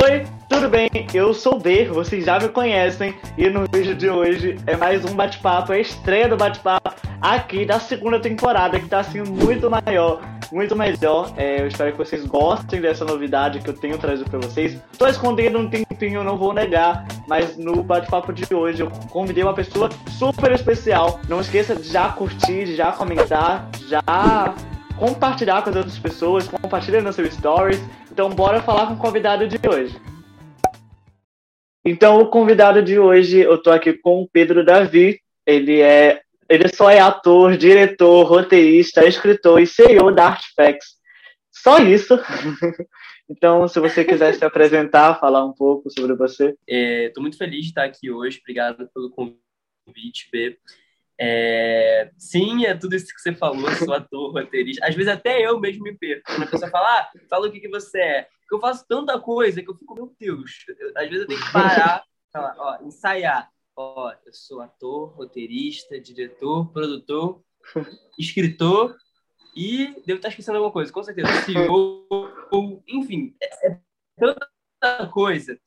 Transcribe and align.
Oi, 0.00 0.24
tudo 0.48 0.68
bem? 0.68 0.88
Eu 1.12 1.34
sou 1.34 1.56
o 1.56 1.58
B, 1.58 1.86
vocês 1.86 2.24
já 2.24 2.38
me 2.38 2.48
conhecem 2.48 3.16
e 3.36 3.50
no 3.50 3.64
vídeo 3.72 3.96
de 3.96 4.08
hoje 4.08 4.56
é 4.64 4.76
mais 4.76 5.04
um 5.04 5.12
bate-papo, 5.12 5.72
é 5.72 5.76
a 5.76 5.80
estreia 5.80 6.28
do 6.28 6.36
bate-papo 6.36 6.94
aqui 7.20 7.64
da 7.64 7.80
segunda 7.80 8.20
temporada 8.20 8.78
que 8.78 8.86
tá 8.86 9.00
assim 9.00 9.22
muito 9.22 9.68
maior, 9.68 10.20
muito 10.52 10.76
melhor. 10.76 11.32
É, 11.36 11.62
eu 11.62 11.66
espero 11.66 11.90
que 11.90 11.98
vocês 11.98 12.24
gostem 12.24 12.80
dessa 12.80 13.04
novidade 13.04 13.58
que 13.58 13.68
eu 13.68 13.74
tenho 13.74 13.98
trazido 13.98 14.30
para 14.30 14.38
vocês. 14.38 14.80
Tô 14.96 15.08
escondendo 15.08 15.58
um 15.58 15.68
tempinho, 15.68 16.22
não 16.22 16.38
vou 16.38 16.52
negar, 16.52 17.04
mas 17.26 17.56
no 17.56 17.82
bate-papo 17.82 18.32
de 18.32 18.54
hoje 18.54 18.82
eu 18.82 18.90
convidei 19.10 19.42
uma 19.42 19.54
pessoa 19.54 19.88
super 20.16 20.52
especial. 20.52 21.18
Não 21.28 21.40
esqueça 21.40 21.74
de 21.74 21.88
já 21.88 22.08
curtir, 22.10 22.66
de 22.66 22.76
já 22.76 22.92
comentar, 22.92 23.68
já 23.88 24.54
compartilhar 24.98 25.62
com 25.62 25.70
as 25.70 25.76
outras 25.76 25.98
pessoas, 25.98 26.48
compartilha 26.48 27.00
no 27.00 27.12
seu 27.12 27.30
stories 27.30 27.80
então, 28.18 28.30
bora 28.30 28.60
falar 28.60 28.88
com 28.88 28.94
o 28.94 28.98
convidado 28.98 29.46
de 29.46 29.60
hoje. 29.64 29.96
Então, 31.84 32.18
o 32.20 32.26
convidado 32.26 32.82
de 32.82 32.98
hoje, 32.98 33.38
eu 33.38 33.62
tô 33.62 33.70
aqui 33.70 33.92
com 33.92 34.22
o 34.22 34.28
Pedro 34.28 34.64
Davi. 34.64 35.20
Ele 35.46 35.80
é, 35.80 36.20
ele 36.48 36.66
só 36.66 36.90
é 36.90 36.98
ator, 36.98 37.56
diretor, 37.56 38.24
roteirista, 38.24 39.06
escritor 39.06 39.62
e 39.62 39.68
CEO 39.68 40.12
da 40.12 40.30
Artifacts. 40.30 40.96
Só 41.52 41.78
isso. 41.78 42.18
então, 43.30 43.68
se 43.68 43.78
você 43.78 44.04
quiser 44.04 44.34
se 44.34 44.44
apresentar, 44.44 45.20
falar 45.20 45.44
um 45.44 45.52
pouco 45.52 45.88
sobre 45.88 46.16
você. 46.16 46.56
Estou 46.66 47.20
é, 47.20 47.22
muito 47.22 47.38
feliz 47.38 47.62
de 47.62 47.68
estar 47.68 47.84
aqui 47.84 48.10
hoje. 48.10 48.40
Obrigado 48.40 48.90
pelo 48.92 49.10
convite, 49.10 50.28
B. 50.32 50.58
É, 51.20 52.10
sim, 52.16 52.64
é 52.64 52.74
tudo 52.74 52.94
isso 52.94 53.12
que 53.12 53.20
você 53.20 53.34
falou, 53.34 53.68
sou 53.72 53.92
ator, 53.92 54.32
roteirista. 54.32 54.86
Às 54.86 54.94
vezes 54.94 55.10
até 55.10 55.44
eu 55.44 55.58
mesmo 55.58 55.82
me 55.82 55.96
perco. 55.96 56.22
Quando 56.26 56.44
a 56.44 56.46
pessoa 56.46 56.70
fala, 56.70 57.00
ah, 57.00 57.10
fala 57.28 57.48
o 57.48 57.52
que, 57.52 57.60
que 57.60 57.68
você 57.68 58.00
é. 58.00 58.22
Porque 58.22 58.54
eu 58.54 58.60
faço 58.60 58.86
tanta 58.88 59.18
coisa 59.18 59.62
que 59.62 59.68
eu 59.68 59.74
fico, 59.74 59.94
meu 59.94 60.14
Deus. 60.18 60.64
Eu, 60.78 60.92
às 60.96 61.08
vezes 61.08 61.22
eu 61.22 61.26
tenho 61.26 61.40
que 61.40 61.52
parar, 61.52 62.04
falar, 62.32 62.54
ó, 62.58 62.84
ensaiar. 62.84 63.50
Ó, 63.76 64.12
eu 64.24 64.32
sou 64.32 64.60
ator, 64.60 65.14
roteirista, 65.14 66.00
diretor, 66.00 66.72
produtor, 66.72 67.42
escritor 68.18 68.96
e 69.54 69.94
devo 70.06 70.18
estar 70.18 70.28
esquecendo 70.28 70.58
alguma 70.58 70.72
coisa, 70.72 70.92
com 70.92 71.02
certeza. 71.02 71.28
CEO, 71.42 72.06
enfim, 72.86 73.34
é, 73.42 73.68
é 73.68 73.80
tanta 74.16 75.06
coisa 75.12 75.58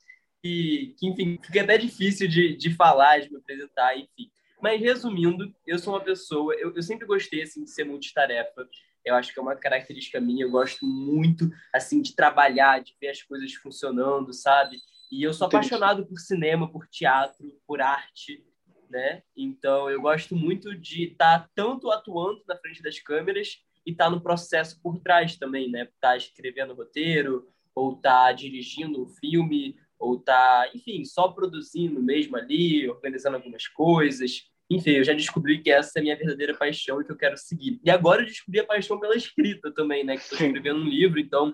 que, 0.42 0.94
que, 0.98 1.06
enfim, 1.08 1.38
fica 1.42 1.62
até 1.62 1.78
difícil 1.78 2.28
de, 2.28 2.56
de 2.56 2.74
falar, 2.74 3.20
de 3.20 3.30
me 3.30 3.38
apresentar, 3.38 3.96
enfim. 3.96 4.30
Mas, 4.62 4.80
resumindo, 4.80 5.52
eu 5.66 5.76
sou 5.76 5.92
uma 5.92 6.00
pessoa, 6.00 6.54
eu, 6.54 6.72
eu 6.72 6.82
sempre 6.82 7.04
gostei, 7.04 7.42
assim, 7.42 7.64
de 7.64 7.70
ser 7.70 7.82
multitarefa. 7.82 8.68
Eu 9.04 9.16
acho 9.16 9.34
que 9.34 9.40
é 9.40 9.42
uma 9.42 9.56
característica 9.56 10.20
minha. 10.20 10.44
Eu 10.44 10.52
gosto 10.52 10.86
muito, 10.86 11.50
assim, 11.74 12.00
de 12.00 12.14
trabalhar, 12.14 12.80
de 12.80 12.94
ver 13.00 13.08
as 13.08 13.20
coisas 13.20 13.52
funcionando, 13.54 14.32
sabe? 14.32 14.76
E 15.10 15.24
eu 15.24 15.34
sou 15.34 15.48
apaixonado 15.48 16.06
por 16.06 16.16
cinema, 16.20 16.70
por 16.70 16.86
teatro, 16.86 17.44
por 17.66 17.80
arte, 17.80 18.46
né? 18.88 19.24
Então, 19.36 19.90
eu 19.90 20.00
gosto 20.00 20.36
muito 20.36 20.78
de 20.78 21.08
estar 21.10 21.40
tá 21.40 21.50
tanto 21.56 21.90
atuando 21.90 22.40
na 22.46 22.56
frente 22.56 22.80
das 22.80 23.00
câmeras 23.00 23.58
e 23.84 23.90
estar 23.90 24.04
tá 24.04 24.10
no 24.10 24.20
processo 24.20 24.80
por 24.80 25.00
trás 25.00 25.36
também, 25.36 25.68
né? 25.68 25.82
Estar 25.82 26.10
tá 26.10 26.16
escrevendo 26.16 26.74
roteiro, 26.74 27.48
ou 27.74 27.96
estar 27.96 28.26
tá 28.26 28.32
dirigindo 28.32 29.02
um 29.02 29.08
filme, 29.08 29.74
ou 29.98 30.16
estar, 30.16 30.66
tá, 30.66 30.70
enfim, 30.72 31.04
só 31.04 31.28
produzindo 31.28 32.00
mesmo 32.00 32.36
ali, 32.36 32.88
organizando 32.88 33.36
algumas 33.36 33.66
coisas. 33.66 34.51
Enfim, 34.74 34.92
eu 34.92 35.04
já 35.04 35.12
descobri 35.12 35.58
que 35.58 35.70
essa 35.70 35.98
é 35.98 36.00
a 36.00 36.02
minha 36.02 36.16
verdadeira 36.16 36.54
paixão 36.54 37.00
e 37.00 37.04
que 37.04 37.12
eu 37.12 37.16
quero 37.16 37.36
seguir. 37.36 37.78
E 37.84 37.90
agora 37.90 38.22
eu 38.22 38.26
descobri 38.26 38.58
a 38.58 38.64
paixão 38.64 38.98
pela 38.98 39.14
escrita 39.14 39.70
também, 39.70 40.02
né? 40.02 40.16
Que 40.16 40.22
estou 40.22 40.38
escrevendo 40.38 40.80
um 40.80 40.88
livro, 40.88 41.20
então, 41.20 41.52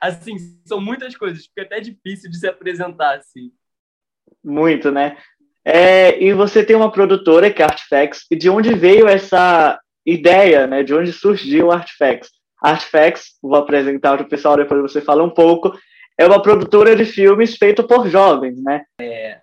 assim, 0.00 0.36
são 0.64 0.80
muitas 0.80 1.16
coisas. 1.16 1.46
Fica 1.46 1.62
até 1.62 1.80
difícil 1.80 2.30
de 2.30 2.38
se 2.38 2.46
apresentar, 2.46 3.16
assim. 3.16 3.50
Muito, 4.44 4.92
né? 4.92 5.16
É, 5.64 6.22
e 6.22 6.32
você 6.32 6.64
tem 6.64 6.76
uma 6.76 6.92
produtora 6.92 7.50
que 7.52 7.60
é 7.60 7.64
Artifacts, 7.64 8.26
e 8.30 8.36
de 8.36 8.48
onde 8.48 8.72
veio 8.72 9.08
essa 9.08 9.78
ideia, 10.06 10.66
né? 10.66 10.84
De 10.84 10.94
onde 10.94 11.12
surgiu 11.12 11.72
Artifacts? 11.72 12.30
Artifacts, 12.62 13.36
vou 13.42 13.56
apresentar 13.56 14.16
para 14.16 14.26
o 14.26 14.28
pessoal, 14.28 14.56
depois 14.56 14.80
você 14.80 15.00
fala 15.00 15.24
um 15.24 15.30
pouco, 15.30 15.76
é 16.16 16.26
uma 16.26 16.40
produtora 16.40 16.94
de 16.94 17.04
filmes 17.04 17.56
feito 17.56 17.86
por 17.86 18.08
jovens, 18.08 18.62
né? 18.62 18.84
É, 19.00 19.40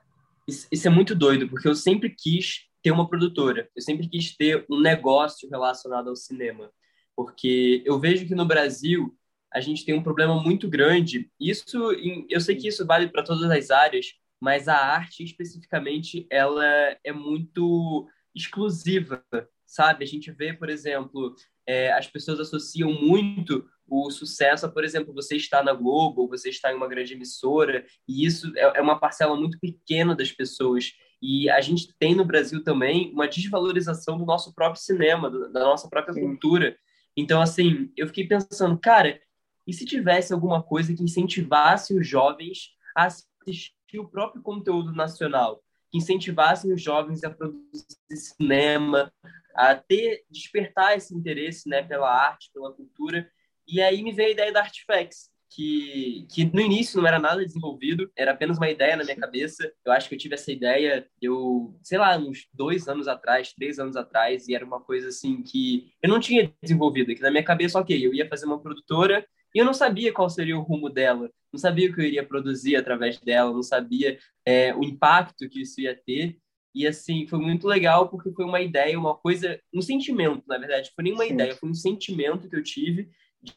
isso 0.48 0.88
é 0.88 0.90
muito 0.90 1.14
doido, 1.14 1.50
porque 1.50 1.68
eu 1.68 1.76
sempre 1.76 2.10
quis 2.10 2.67
ter 2.88 2.92
uma 2.92 3.10
produtora. 3.10 3.70
Eu 3.76 3.82
sempre 3.82 4.08
quis 4.08 4.34
ter 4.34 4.66
um 4.70 4.80
negócio 4.80 5.50
relacionado 5.50 6.08
ao 6.08 6.16
cinema, 6.16 6.72
porque 7.14 7.84
eu 7.86 8.00
vejo 8.00 8.26
que 8.26 8.34
no 8.34 8.46
Brasil 8.46 9.14
a 9.54 9.60
gente 9.60 9.84
tem 9.84 9.94
um 9.94 10.02
problema 10.02 10.42
muito 10.42 10.70
grande. 10.70 11.30
Isso, 11.38 11.92
eu 12.30 12.40
sei 12.40 12.56
que 12.56 12.70
isso 12.70 12.86
vale 12.86 13.10
para 13.10 13.24
todas 13.24 13.52
as 13.52 13.70
áreas, 13.72 14.14
mas 14.40 14.70
a 14.70 14.78
arte 14.78 15.22
especificamente 15.22 16.26
ela 16.30 16.66
é 17.04 17.12
muito 17.12 18.08
exclusiva, 18.34 19.22
sabe? 19.66 20.06
A 20.06 20.08
gente 20.08 20.32
vê, 20.32 20.54
por 20.54 20.70
exemplo, 20.70 21.36
é, 21.66 21.92
as 21.92 22.08
pessoas 22.08 22.40
associam 22.40 22.94
muito 22.94 23.68
o 23.86 24.10
sucesso 24.12 24.70
por 24.72 24.84
exemplo, 24.86 25.14
você 25.14 25.36
estar 25.36 25.62
na 25.62 25.74
Globo, 25.74 26.28
você 26.28 26.50
estar 26.50 26.72
em 26.72 26.76
uma 26.76 26.88
grande 26.88 27.14
emissora, 27.14 27.86
e 28.08 28.26
isso 28.26 28.52
é, 28.56 28.80
é 28.80 28.82
uma 28.82 28.98
parcela 28.98 29.36
muito 29.36 29.60
pequena 29.60 30.16
das 30.16 30.32
pessoas. 30.32 30.94
E 31.22 31.50
a 31.50 31.62
gente 31.62 31.94
tem 31.98 32.16
no 32.16 32.26
Brasil 32.26 32.64
também 32.64 33.12
uma 33.12 33.28
desvalorização 33.28 34.18
do 34.18 34.26
nosso 34.26 34.54
próprio 34.54 34.82
cinema, 34.82 35.30
da 35.30 35.62
nossa 35.62 35.90
própria 35.90 36.14
Sim. 36.14 36.22
cultura. 36.22 36.78
Então, 37.16 37.42
assim, 37.42 37.92
eu 37.98 38.06
fiquei 38.08 38.28
pensando, 38.28 38.78
cara, 38.78 39.20
e 39.66 39.74
se 39.74 39.86
tivesse 39.86 40.32
alguma 40.32 40.62
coisa 40.62 40.94
que 40.94 41.04
incentivasse 41.04 41.98
os 41.98 42.08
jovens 42.08 42.70
a 42.96 43.06
assistir 43.06 43.74
o 44.00 44.08
próprio 44.08 44.42
conteúdo 44.42 44.94
nacional? 44.94 45.64
Que 45.92 45.98
incentivassem 45.98 46.72
os 46.72 46.82
jovens 46.82 47.24
a 47.24 47.30
produzir 47.30 47.86
cinema, 48.12 49.12
a 49.56 49.76
ter, 49.76 50.24
despertar 50.30 50.96
esse 50.96 51.14
interesse 51.16 51.68
né, 51.68 51.82
pela 51.82 52.10
arte, 52.10 52.52
pela 52.54 52.72
cultura. 52.72 53.30
E 53.68 53.82
aí 53.82 54.04
me 54.04 54.14
veio 54.14 54.30
a 54.30 54.32
ideia 54.32 54.54
da 54.54 54.62
Artifacts, 54.62 55.30
que, 55.50 56.26
que 56.30 56.46
no 56.46 56.62
início 56.62 57.00
não 57.00 57.08
era 57.08 57.20
nada 57.20 57.46
desenvolvido, 57.46 58.12
era 58.16 58.32
apenas 58.32 58.58
uma 58.58 58.70
ideia 58.70 58.96
na 58.96 59.04
minha 59.04 59.16
cabeça. 59.16 59.72
Eu 59.86 59.92
acho 59.92 60.10
que 60.10 60.16
eu 60.16 60.20
tive 60.20 60.36
essa 60.36 60.52
ideia, 60.52 61.08
eu, 61.22 61.78
sei 61.84 61.98
lá, 61.98 62.18
uns 62.18 62.48
dois 62.54 62.88
anos 62.88 63.08
atrás, 63.08 63.54
três 63.54 63.80
anos 63.80 63.96
atrás, 63.96 64.48
e 64.48 64.56
era 64.56 64.66
uma 64.66 64.82
coisa 64.82 65.10
assim 65.10 65.42
que 65.42 65.92
eu 66.02 66.10
não 66.10 66.20
tinha 66.20 66.52
desenvolvido, 66.62 67.14
que 67.16 67.22
na 67.22 67.32
minha 67.32 67.44
cabeça, 67.44 67.80
ok, 67.80 68.06
eu 68.06 68.14
ia 68.14 68.28
fazer 68.28 68.46
uma 68.46 68.62
produtora 68.62 69.26
e 69.56 69.60
eu 69.60 69.66
não 69.66 69.74
sabia 69.74 70.14
qual 70.14 70.30
seria 70.30 70.58
o 70.58 70.62
rumo 70.62 70.90
dela, 70.90 71.30
não 71.52 71.60
sabia 71.60 71.90
o 71.90 71.94
que 71.94 72.02
eu 72.02 72.06
iria 72.06 72.26
produzir 72.26 72.76
através 72.76 73.20
dela, 73.20 73.52
não 73.52 73.64
sabia 73.64 74.20
é, 74.46 74.76
o 74.76 74.84
impacto 74.84 75.50
que 75.50 75.62
isso 75.62 75.82
ia 75.82 75.96
ter. 75.96 76.38
E 76.76 76.86
assim, 76.86 77.26
foi 77.26 77.40
muito 77.40 77.68
legal 77.68 78.08
porque 78.08 78.32
foi 78.32 78.46
uma 78.46 78.62
ideia, 78.62 79.00
uma 79.00 79.16
coisa, 79.16 79.60
um 79.74 79.82
sentimento, 79.82 80.44
na 80.48 80.60
verdade, 80.60 80.92
foi 80.94 81.04
nem 81.04 81.14
uma 81.14 81.26
Sim. 81.26 81.34
ideia, 81.34 81.56
foi 81.56 81.70
um 81.70 81.74
sentimento 81.74 82.48
que 82.48 82.56
eu 82.56 82.62
tive 82.62 83.10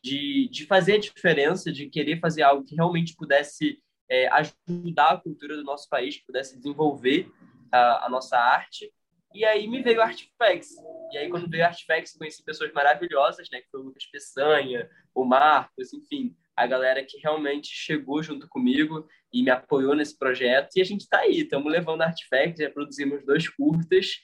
de, 0.03 0.49
de 0.51 0.67
fazer 0.67 0.95
a 0.95 1.01
diferença, 1.01 1.73
de 1.73 1.89
querer 1.89 2.21
fazer 2.21 2.43
algo 2.43 2.65
que 2.65 2.75
realmente 2.75 3.15
pudesse 3.17 3.83
é, 4.09 4.29
ajudar 4.29 5.11
a 5.11 5.21
cultura 5.21 5.57
do 5.57 5.65
nosso 5.65 5.89
país, 5.89 6.17
que 6.17 6.27
pudesse 6.27 6.57
desenvolver 6.57 7.31
a, 7.73 8.07
a 8.07 8.09
nossa 8.09 8.37
arte. 8.37 8.93
E 9.33 9.45
aí 9.45 9.69
me 9.69 9.81
veio 9.81 10.03
Artifacts. 10.03 10.71
E 11.13 11.19
aí, 11.19 11.29
quando 11.29 11.49
veio 11.49 11.65
Artifacts, 11.65 12.17
conheci 12.17 12.45
pessoas 12.45 12.73
maravilhosas, 12.73 13.49
né? 13.51 13.61
Que 13.61 13.71
foi 13.71 13.81
o 13.81 13.85
Lucas 13.85 14.05
Peçanha, 14.07 14.91
o 15.15 15.25
Marcos, 15.25 15.93
enfim, 15.93 16.35
a 16.57 16.67
galera 16.67 17.05
que 17.05 17.19
realmente 17.19 17.69
chegou 17.69 18.23
junto 18.23 18.49
comigo 18.49 19.07
e 19.33 19.43
me 19.43 19.51
apoiou 19.51 19.95
nesse 19.95 20.19
projeto. 20.19 20.77
E 20.77 20.81
a 20.81 20.85
gente 20.85 21.03
está 21.03 21.21
aí, 21.21 21.41
estamos 21.41 21.71
levando 21.71 22.03
Artifacts, 22.03 22.61
já 22.61 22.71
produzimos 22.71 23.25
dois 23.25 23.49
curtas 23.49 24.21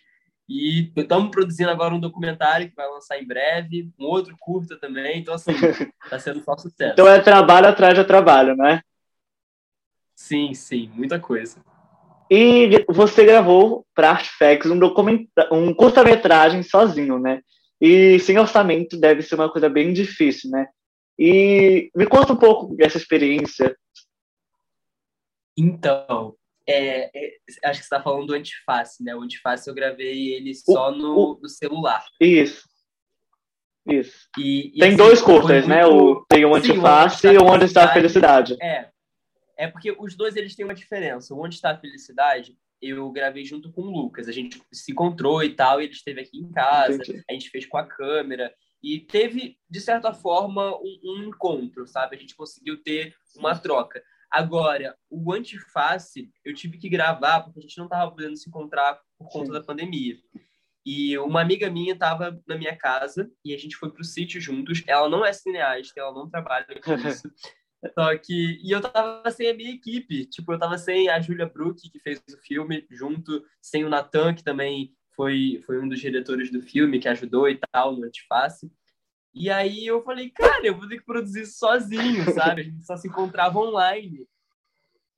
e 0.49 0.93
estamos 0.97 1.31
produzindo 1.31 1.71
agora 1.71 1.95
um 1.95 2.01
documentário 2.01 2.69
que 2.69 2.77
vai 2.77 2.89
lançar 2.89 3.21
em 3.21 3.27
breve, 3.27 3.91
um 3.99 4.05
outro 4.05 4.37
curta 4.39 4.79
também. 4.79 5.19
Então, 5.19 5.34
assim, 5.34 5.53
está 5.53 6.19
sendo 6.21 6.43
só 6.45 6.57
sucesso. 6.57 6.93
Então 6.93 7.09
é 7.09 7.21
trabalho 7.21 7.69
atrás 7.69 7.99
de 7.99 8.05
trabalho, 8.05 8.57
né? 8.57 8.81
Sim, 10.15 10.55
sim, 10.55 10.91
muita 10.95 11.19
coisa. 11.19 11.60
E 12.31 12.84
você 12.89 13.25
gravou 13.25 13.84
para 13.95 14.10
Artifacts 14.10 14.71
um, 14.71 14.81
um 15.53 15.75
curta-metragem 15.75 16.63
sozinho, 16.63 17.19
né? 17.19 17.41
E 17.81 18.19
sem 18.21 18.39
orçamento 18.39 18.98
deve 18.98 19.22
ser 19.22 19.34
uma 19.34 19.51
coisa 19.51 19.69
bem 19.69 19.93
difícil, 19.93 20.51
né? 20.51 20.69
E 21.19 21.91
me 21.95 22.07
conta 22.07 22.33
um 22.33 22.37
pouco 22.37 22.75
dessa 22.75 22.97
experiência. 22.97 23.77
Então, 25.57 26.37
é, 26.68 27.10
é, 27.15 27.36
acho 27.65 27.80
que 27.80 27.86
você 27.86 27.95
está 27.95 28.03
falando 28.03 28.27
do 28.27 28.34
antiface, 28.34 29.03
né? 29.03 29.15
O 29.15 29.22
antiface 29.22 29.68
eu 29.68 29.74
gravei 29.74 30.34
ele 30.34 30.54
só 30.54 30.91
o, 30.91 30.97
no, 30.97 31.18
o... 31.18 31.41
no, 31.41 31.48
celular. 31.48 32.04
Isso. 32.21 32.68
Isso. 33.89 34.28
E, 34.36 34.72
e 34.74 34.80
tem 34.80 34.89
assim, 34.89 34.97
dois 34.97 35.22
curtas, 35.22 35.66
né? 35.66 35.84
muito... 35.84 35.95
né? 35.95 36.03
O, 36.03 36.24
tem 36.28 36.45
o 36.45 36.54
antiface 36.54 37.21
Sim, 37.21 37.28
o 37.28 37.33
e 37.33 37.39
o 37.39 37.45
Onde 37.45 37.65
Está 37.66 37.84
a 37.84 37.92
Felicidade. 37.92 38.57
É. 38.60 38.91
É 39.59 39.68
porque 39.68 39.97
os 39.98 40.15
dois 40.15 40.36
eles 40.36 40.54
têm 40.54 40.65
uma 40.65 40.74
diferença. 40.74 41.33
O 41.33 41.42
Onde 41.42 41.54
Está 41.54 41.71
a 41.71 41.78
Felicidade 41.78 42.57
eu 42.80 43.10
gravei 43.10 43.45
junto 43.45 43.72
com 43.72 43.83
o 43.83 43.91
Lucas. 43.91 44.28
A 44.28 44.33
gente 44.33 44.60
se 44.72 44.92
encontrou 44.92 45.42
e 45.42 45.54
tal, 45.54 45.80
e 45.80 45.84
ele 45.84 45.92
esteve 45.92 46.21
aqui 46.21 46.39
em 46.39 46.51
casa, 46.51 46.95
Entendi. 46.95 47.24
a 47.28 47.33
gente 47.33 47.51
fez 47.51 47.66
com 47.66 47.78
a 47.78 47.86
câmera. 47.86 48.53
E 48.83 49.01
teve, 49.01 49.57
de 49.69 49.80
certa 49.80 50.12
forma, 50.12 50.77
um, 50.77 51.01
um 51.04 51.24
encontro, 51.24 51.86
sabe? 51.86 52.16
A 52.16 52.19
gente 52.19 52.36
conseguiu 52.36 52.83
ter 52.83 53.15
uma 53.36 53.59
troca. 53.59 54.03
Agora, 54.36 54.94
o 55.09 55.33
Antiface, 55.33 56.30
eu 56.44 56.53
tive 56.53 56.77
que 56.77 56.91
gravar 56.91 57.41
porque 57.41 57.59
a 57.59 57.62
gente 57.62 57.78
não 57.78 57.86
estava 57.86 58.10
podendo 58.10 58.36
se 58.36 58.47
encontrar 58.47 59.00
por 59.18 59.30
conta 59.30 59.47
Sim. 59.47 59.53
da 59.53 59.62
pandemia. 59.62 60.15
E 60.84 61.16
uma 61.16 61.41
amiga 61.41 61.71
minha 61.71 61.94
estava 61.94 62.38
na 62.47 62.54
minha 62.54 62.77
casa 62.77 63.30
e 63.42 63.54
a 63.54 63.59
gente 63.59 63.77
foi 63.77 63.91
para 63.91 64.03
o 64.03 64.04
sítio 64.04 64.38
juntos. 64.38 64.83
Ela 64.86 65.09
não 65.09 65.24
é 65.24 65.33
cineasta, 65.33 65.98
ela 65.98 66.12
não 66.12 66.28
trabalha 66.28 66.66
com 66.66 66.92
isso. 67.09 67.33
Só 67.94 68.15
que. 68.18 68.60
E 68.62 68.71
eu 68.72 68.83
tava 68.83 69.30
sem 69.30 69.48
a 69.48 69.54
minha 69.54 69.72
equipe. 69.72 70.27
Tipo, 70.27 70.53
eu 70.53 70.59
tava 70.59 70.77
sem 70.77 71.09
a 71.09 71.18
Julia 71.18 71.47
Brook, 71.47 71.88
que 71.91 71.98
fez 72.00 72.22
o 72.30 72.36
filme, 72.42 72.86
junto, 72.91 73.42
sem 73.62 73.86
o 73.86 73.88
Nathan, 73.88 74.34
que 74.34 74.44
também 74.44 74.92
foi, 75.15 75.62
foi 75.65 75.83
um 75.83 75.88
dos 75.88 75.98
diretores 75.98 76.53
do 76.53 76.60
filme, 76.60 76.98
que 76.98 77.09
ajudou 77.09 77.48
e 77.48 77.59
tal, 77.72 77.97
no 77.97 78.04
Antiface. 78.04 78.71
E 79.38 79.50
aí 79.50 79.86
eu 79.86 80.03
falei, 80.03 80.30
cara, 80.30 80.66
eu 80.66 80.74
vou 80.74 80.88
ter 80.88 80.97
que 80.97 81.04
produzir 81.04 81.42
isso 81.42 81.59
sozinho, 81.59 82.24
sabe? 82.33 82.62
A 82.62 82.65
gente 82.65 82.86
só 82.86 82.97
se 82.97 83.06
encontrava 83.06 83.59
online. 83.59 84.27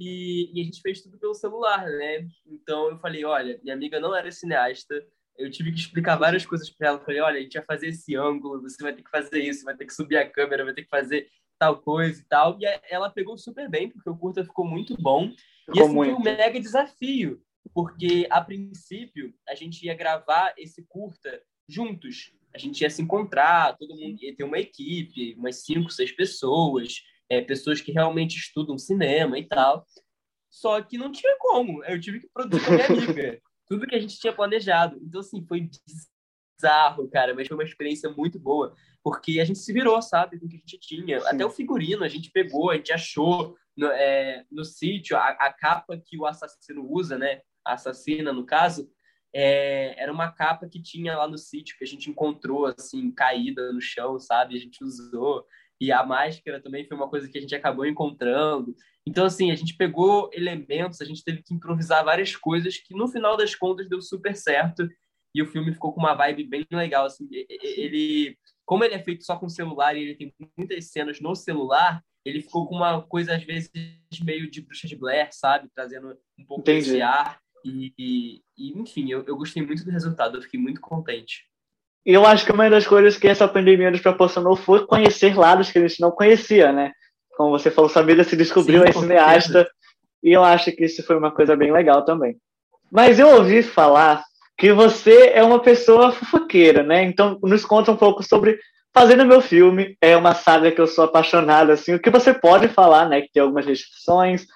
E, 0.00 0.50
e, 0.52 0.60
a 0.60 0.64
gente 0.64 0.80
fez 0.80 1.00
tudo 1.00 1.16
pelo 1.18 1.34
celular, 1.34 1.86
né? 1.86 2.26
Então 2.44 2.90
eu 2.90 2.98
falei, 2.98 3.24
olha, 3.24 3.60
minha 3.62 3.74
amiga 3.74 4.00
não 4.00 4.14
era 4.14 4.30
cineasta, 4.32 5.06
eu 5.36 5.48
tive 5.50 5.70
que 5.70 5.78
explicar 5.78 6.16
várias 6.16 6.44
coisas 6.44 6.68
para 6.68 6.88
ela. 6.88 7.00
falei, 7.00 7.20
olha, 7.20 7.38
a 7.38 7.42
gente 7.42 7.54
vai 7.54 7.64
fazer 7.64 7.88
esse 7.88 8.16
ângulo, 8.16 8.60
você 8.60 8.82
vai 8.82 8.92
ter 8.92 9.04
que 9.04 9.10
fazer 9.10 9.40
isso, 9.40 9.64
vai 9.64 9.76
ter 9.76 9.86
que 9.86 9.94
subir 9.94 10.16
a 10.16 10.28
câmera, 10.28 10.64
vai 10.64 10.74
ter 10.74 10.82
que 10.82 10.88
fazer 10.88 11.28
tal 11.56 11.80
coisa 11.80 12.20
e 12.20 12.24
tal. 12.24 12.58
E 12.60 12.64
ela 12.90 13.10
pegou 13.10 13.38
super 13.38 13.70
bem, 13.70 13.88
porque 13.88 14.10
o 14.10 14.16
curta 14.16 14.44
ficou 14.44 14.66
muito 14.66 14.96
bom. 15.00 15.30
Ficou 15.64 15.74
e 15.76 15.78
esse 15.78 15.94
muito. 15.94 16.10
foi 16.10 16.20
um 16.20 16.24
mega 16.24 16.60
desafio, 16.60 17.40
porque 17.72 18.26
a 18.30 18.40
princípio 18.40 19.32
a 19.48 19.54
gente 19.54 19.86
ia 19.86 19.94
gravar 19.94 20.54
esse 20.58 20.84
curta 20.88 21.40
juntos. 21.68 22.32
A 22.54 22.58
gente 22.58 22.80
ia 22.80 22.90
se 22.90 23.02
encontrar, 23.02 23.76
todo 23.76 23.96
mundo 23.96 24.22
ia 24.22 24.34
ter 24.34 24.44
uma 24.44 24.58
equipe, 24.58 25.34
umas 25.34 25.64
cinco, 25.64 25.90
seis 25.90 26.12
pessoas, 26.12 27.02
é, 27.28 27.40
pessoas 27.40 27.80
que 27.80 27.92
realmente 27.92 28.36
estudam 28.36 28.78
cinema 28.78 29.38
e 29.38 29.44
tal. 29.44 29.86
Só 30.50 30.80
que 30.80 30.96
não 30.96 31.12
tinha 31.12 31.36
como. 31.38 31.84
Eu 31.84 32.00
tive 32.00 32.20
que 32.20 32.28
produzir 32.32 32.64
com 32.64 32.72
a 32.72 32.76
minha 32.76 32.86
amiga. 32.88 33.40
Tudo 33.66 33.86
que 33.86 33.94
a 33.94 34.00
gente 34.00 34.18
tinha 34.18 34.32
planejado. 34.32 34.98
Então, 35.02 35.20
assim, 35.20 35.44
foi 35.46 35.68
bizarro, 36.58 37.08
cara, 37.08 37.34
mas 37.34 37.46
foi 37.46 37.56
uma 37.56 37.64
experiência 37.64 38.10
muito 38.10 38.38
boa, 38.38 38.74
porque 39.02 39.40
a 39.40 39.44
gente 39.44 39.58
se 39.58 39.72
virou, 39.72 40.00
sabe, 40.02 40.38
com 40.38 40.46
o 40.46 40.48
que 40.48 40.56
a 40.56 40.58
gente 40.58 40.78
tinha. 40.80 41.20
Sim. 41.20 41.26
Até 41.26 41.44
o 41.44 41.50
figurino 41.50 42.02
a 42.02 42.08
gente 42.08 42.30
pegou, 42.30 42.70
a 42.70 42.76
gente 42.76 42.92
achou 42.92 43.56
no, 43.76 43.86
é, 43.86 44.44
no 44.50 44.64
sítio 44.64 45.16
a, 45.16 45.28
a, 45.28 45.52
capa 45.52 45.96
que 46.04 46.18
o 46.18 46.26
assassino 46.26 46.90
usa, 46.90 47.16
né? 47.16 47.42
A 47.64 47.74
assassina, 47.74 48.32
no 48.32 48.44
caso, 48.44 48.90
é, 49.34 50.00
era 50.00 50.12
uma 50.12 50.30
capa 50.30 50.68
que 50.68 50.82
tinha 50.82 51.16
lá 51.16 51.28
no 51.28 51.38
sítio, 51.38 51.76
que 51.76 51.84
a 51.84 51.86
gente 51.86 52.10
encontrou, 52.10 52.66
assim, 52.66 53.10
caída 53.10 53.72
no 53.72 53.80
chão, 53.80 54.18
sabe? 54.18 54.56
A 54.56 54.58
gente 54.58 54.82
usou. 54.82 55.44
E 55.80 55.92
a 55.92 56.04
máscara 56.04 56.60
também 56.60 56.86
foi 56.86 56.96
uma 56.96 57.08
coisa 57.08 57.28
que 57.28 57.38
a 57.38 57.40
gente 57.40 57.54
acabou 57.54 57.86
encontrando. 57.86 58.74
Então, 59.06 59.24
assim, 59.24 59.50
a 59.50 59.54
gente 59.54 59.76
pegou 59.76 60.28
elementos, 60.32 61.00
a 61.00 61.04
gente 61.04 61.22
teve 61.22 61.42
que 61.42 61.54
improvisar 61.54 62.04
várias 62.04 62.34
coisas 62.34 62.76
que, 62.78 62.94
no 62.94 63.06
final 63.06 63.36
das 63.36 63.54
contas, 63.54 63.88
deu 63.88 64.02
super 64.02 64.34
certo 64.34 64.88
e 65.34 65.42
o 65.42 65.46
filme 65.46 65.72
ficou 65.72 65.92
com 65.92 66.00
uma 66.00 66.14
vibe 66.14 66.44
bem 66.44 66.66
legal. 66.72 67.06
Assim, 67.06 67.28
ele, 67.30 68.36
como 68.66 68.82
ele 68.82 68.94
é 68.94 68.98
feito 68.98 69.24
só 69.24 69.36
com 69.36 69.48
celular 69.48 69.96
e 69.96 70.02
ele 70.02 70.14
tem 70.16 70.34
muitas 70.56 70.90
cenas 70.90 71.20
no 71.20 71.34
celular, 71.34 72.02
ele 72.24 72.42
ficou 72.42 72.66
com 72.66 72.76
uma 72.76 73.02
coisa 73.02 73.34
às 73.34 73.42
vezes 73.44 73.70
meio 74.22 74.50
de 74.50 74.60
bruxa 74.60 74.88
de 74.88 74.96
Blair, 74.96 75.28
sabe, 75.32 75.68
trazendo 75.74 76.18
um 76.38 76.44
pouco 76.44 76.62
Entendi. 76.62 76.90
desse 76.90 77.02
ar. 77.02 77.40
E, 77.64 77.92
e, 77.98 78.42
e 78.56 78.80
enfim, 78.80 79.10
eu, 79.10 79.24
eu 79.26 79.36
gostei 79.36 79.64
muito 79.64 79.84
do 79.84 79.90
resultado, 79.90 80.36
eu 80.36 80.42
fiquei 80.42 80.60
muito 80.60 80.80
contente. 80.80 81.44
E 82.06 82.12
eu 82.14 82.24
acho 82.24 82.46
que 82.46 82.52
uma 82.52 82.70
das 82.70 82.86
coisas 82.86 83.16
que 83.16 83.28
essa 83.28 83.46
pandemia 83.46 83.90
nos 83.90 84.00
proporcionou 84.00 84.56
foi 84.56 84.86
conhecer 84.86 85.36
lados 85.36 85.70
que 85.70 85.78
a 85.78 85.86
gente 85.86 86.00
não 86.00 86.10
conhecia, 86.10 86.72
né? 86.72 86.92
Como 87.36 87.50
você 87.50 87.70
falou, 87.70 87.90
Samira 87.90 88.24
se 88.24 88.36
descobriu 88.36 88.84
Sim, 88.86 89.00
cineasta, 89.00 89.68
e 90.22 90.32
eu 90.32 90.42
acho 90.42 90.72
que 90.72 90.84
isso 90.84 91.02
foi 91.04 91.16
uma 91.16 91.30
coisa 91.30 91.54
bem 91.54 91.72
legal 91.72 92.04
também. 92.04 92.36
Mas 92.90 93.18
eu 93.18 93.28
ouvi 93.28 93.62
falar 93.62 94.24
que 94.56 94.72
você 94.72 95.30
é 95.34 95.42
uma 95.42 95.60
pessoa 95.60 96.10
fofoqueira, 96.10 96.82
né? 96.82 97.04
Então, 97.04 97.38
nos 97.42 97.64
conta 97.64 97.92
um 97.92 97.96
pouco 97.96 98.22
sobre 98.22 98.58
Fazendo 98.92 99.24
Meu 99.24 99.40
Filme. 99.40 99.96
É 100.00 100.16
uma 100.16 100.34
saga 100.34 100.72
que 100.72 100.80
eu 100.80 100.86
sou 100.86 101.04
apaixonado, 101.04 101.70
assim. 101.70 101.94
O 101.94 102.00
que 102.00 102.10
você 102.10 102.34
pode 102.34 102.66
falar, 102.68 103.08
né? 103.08 103.20
Que 103.20 103.30
tem 103.32 103.42
algumas 103.42 103.66
restrições, 103.66 104.46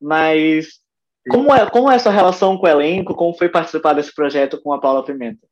mas 0.00 0.80
como 1.28 1.54
é, 1.54 1.68
como 1.70 1.90
é 1.90 1.96
a 1.96 1.98
sua 1.98 2.12
relação 2.12 2.56
com 2.56 2.66
o 2.66 2.68
elenco? 2.68 3.14
Como 3.14 3.34
foi 3.34 3.48
participar 3.48 3.92
desse 3.92 4.14
projeto 4.14 4.60
com 4.60 4.72
a 4.72 4.80
Paula 4.80 5.04
Pimenta? 5.04 5.46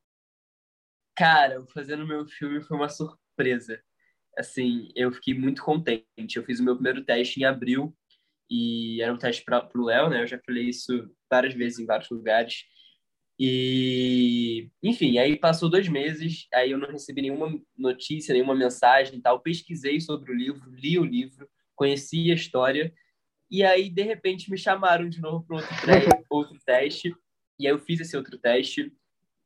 Cara, 1.16 1.64
Fazendo 1.74 2.06
Meu 2.06 2.26
Filme 2.26 2.62
foi 2.62 2.76
uma 2.76 2.88
surpresa. 2.88 3.80
Assim, 4.36 4.88
eu 4.94 5.10
fiquei 5.12 5.34
muito 5.34 5.62
contente. 5.62 6.36
Eu 6.36 6.44
fiz 6.44 6.60
o 6.60 6.64
meu 6.64 6.74
primeiro 6.74 7.04
teste 7.04 7.40
em 7.40 7.44
abril 7.44 7.94
e 8.50 9.02
era 9.02 9.12
um 9.12 9.18
teste 9.18 9.44
para 9.44 9.68
o 9.74 9.84
Léo, 9.84 10.08
né? 10.08 10.22
Eu 10.22 10.26
já 10.26 10.40
falei 10.44 10.68
isso 10.68 11.10
várias 11.30 11.54
vezes 11.54 11.78
em 11.78 11.86
vários 11.86 12.08
lugares. 12.08 12.64
E, 13.38 14.68
enfim, 14.82 15.18
aí 15.18 15.36
passou 15.36 15.68
dois 15.68 15.88
meses, 15.88 16.46
aí 16.52 16.72
eu 16.72 16.78
não 16.78 16.88
recebi 16.88 17.22
nenhuma 17.22 17.52
notícia, 17.76 18.32
nenhuma 18.32 18.54
mensagem 18.54 19.18
e 19.18 19.22
tal. 19.22 19.40
Pesquisei 19.40 20.00
sobre 20.00 20.32
o 20.32 20.34
livro, 20.34 20.70
li 20.70 20.98
o 20.98 21.04
livro, 21.04 21.48
conheci 21.76 22.30
a 22.30 22.34
história, 22.34 22.92
e 23.50 23.64
aí, 23.64 23.88
de 23.88 24.02
repente, 24.02 24.50
me 24.50 24.58
chamaram 24.58 25.08
de 25.08 25.20
novo 25.20 25.44
para 25.46 25.56
outro, 25.56 25.70
outro 26.30 26.58
teste, 26.64 27.14
e 27.58 27.66
aí 27.66 27.72
eu 27.72 27.78
fiz 27.78 28.00
esse 28.00 28.16
outro 28.16 28.38
teste, 28.38 28.92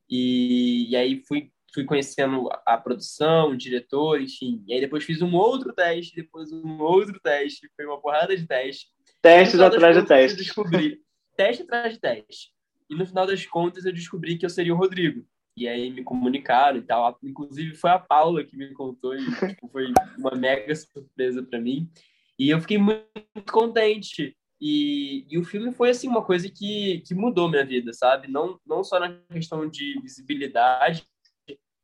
e, 0.08 0.90
e 0.90 0.96
aí 0.96 1.22
fui, 1.26 1.50
fui 1.72 1.84
conhecendo 1.84 2.48
a, 2.50 2.74
a 2.74 2.78
produção, 2.78 3.50
o 3.50 3.56
diretor, 3.56 4.20
enfim. 4.20 4.62
E 4.66 4.74
aí 4.74 4.80
depois 4.80 5.04
fiz 5.04 5.22
um 5.22 5.34
outro 5.34 5.72
teste, 5.72 6.14
depois 6.14 6.52
um 6.52 6.80
outro 6.80 7.18
teste, 7.20 7.70
foi 7.74 7.86
uma 7.86 8.00
porrada 8.00 8.36
de 8.36 8.46
teste. 8.46 8.88
Testes 9.22 9.60
atrás 9.60 9.96
de 9.96 10.06
teste. 10.06 10.36
Descobri, 10.36 11.00
teste 11.36 11.62
atrás 11.62 11.94
de 11.94 12.00
teste. 12.00 12.52
E 12.90 12.94
no 12.94 13.06
final 13.06 13.26
das 13.26 13.46
contas 13.46 13.86
eu 13.86 13.92
descobri 13.92 14.36
que 14.36 14.44
eu 14.44 14.50
seria 14.50 14.74
o 14.74 14.76
Rodrigo. 14.76 15.24
E 15.56 15.68
aí 15.68 15.90
me 15.90 16.02
comunicaram 16.02 16.78
e 16.78 16.82
tal. 16.82 17.18
Inclusive 17.22 17.74
foi 17.74 17.90
a 17.90 17.98
Paula 17.98 18.44
que 18.44 18.56
me 18.56 18.72
contou 18.72 19.14
e 19.14 19.24
tipo, 19.48 19.68
foi 19.68 19.86
uma 20.18 20.34
mega 20.34 20.74
surpresa 20.74 21.42
para 21.42 21.60
mim. 21.60 21.90
E 22.38 22.50
eu 22.50 22.60
fiquei 22.60 22.78
muito 22.78 23.52
contente. 23.52 24.36
E, 24.60 25.26
e, 25.28 25.38
o 25.38 25.44
filme 25.44 25.72
foi 25.72 25.90
assim 25.90 26.06
uma 26.06 26.24
coisa 26.24 26.48
que, 26.48 27.02
que 27.04 27.14
mudou 27.14 27.50
minha 27.50 27.64
vida, 27.64 27.92
sabe? 27.92 28.28
Não, 28.28 28.60
não 28.64 28.84
só 28.84 29.00
na 29.00 29.12
questão 29.28 29.68
de 29.68 30.00
visibilidade, 30.00 31.04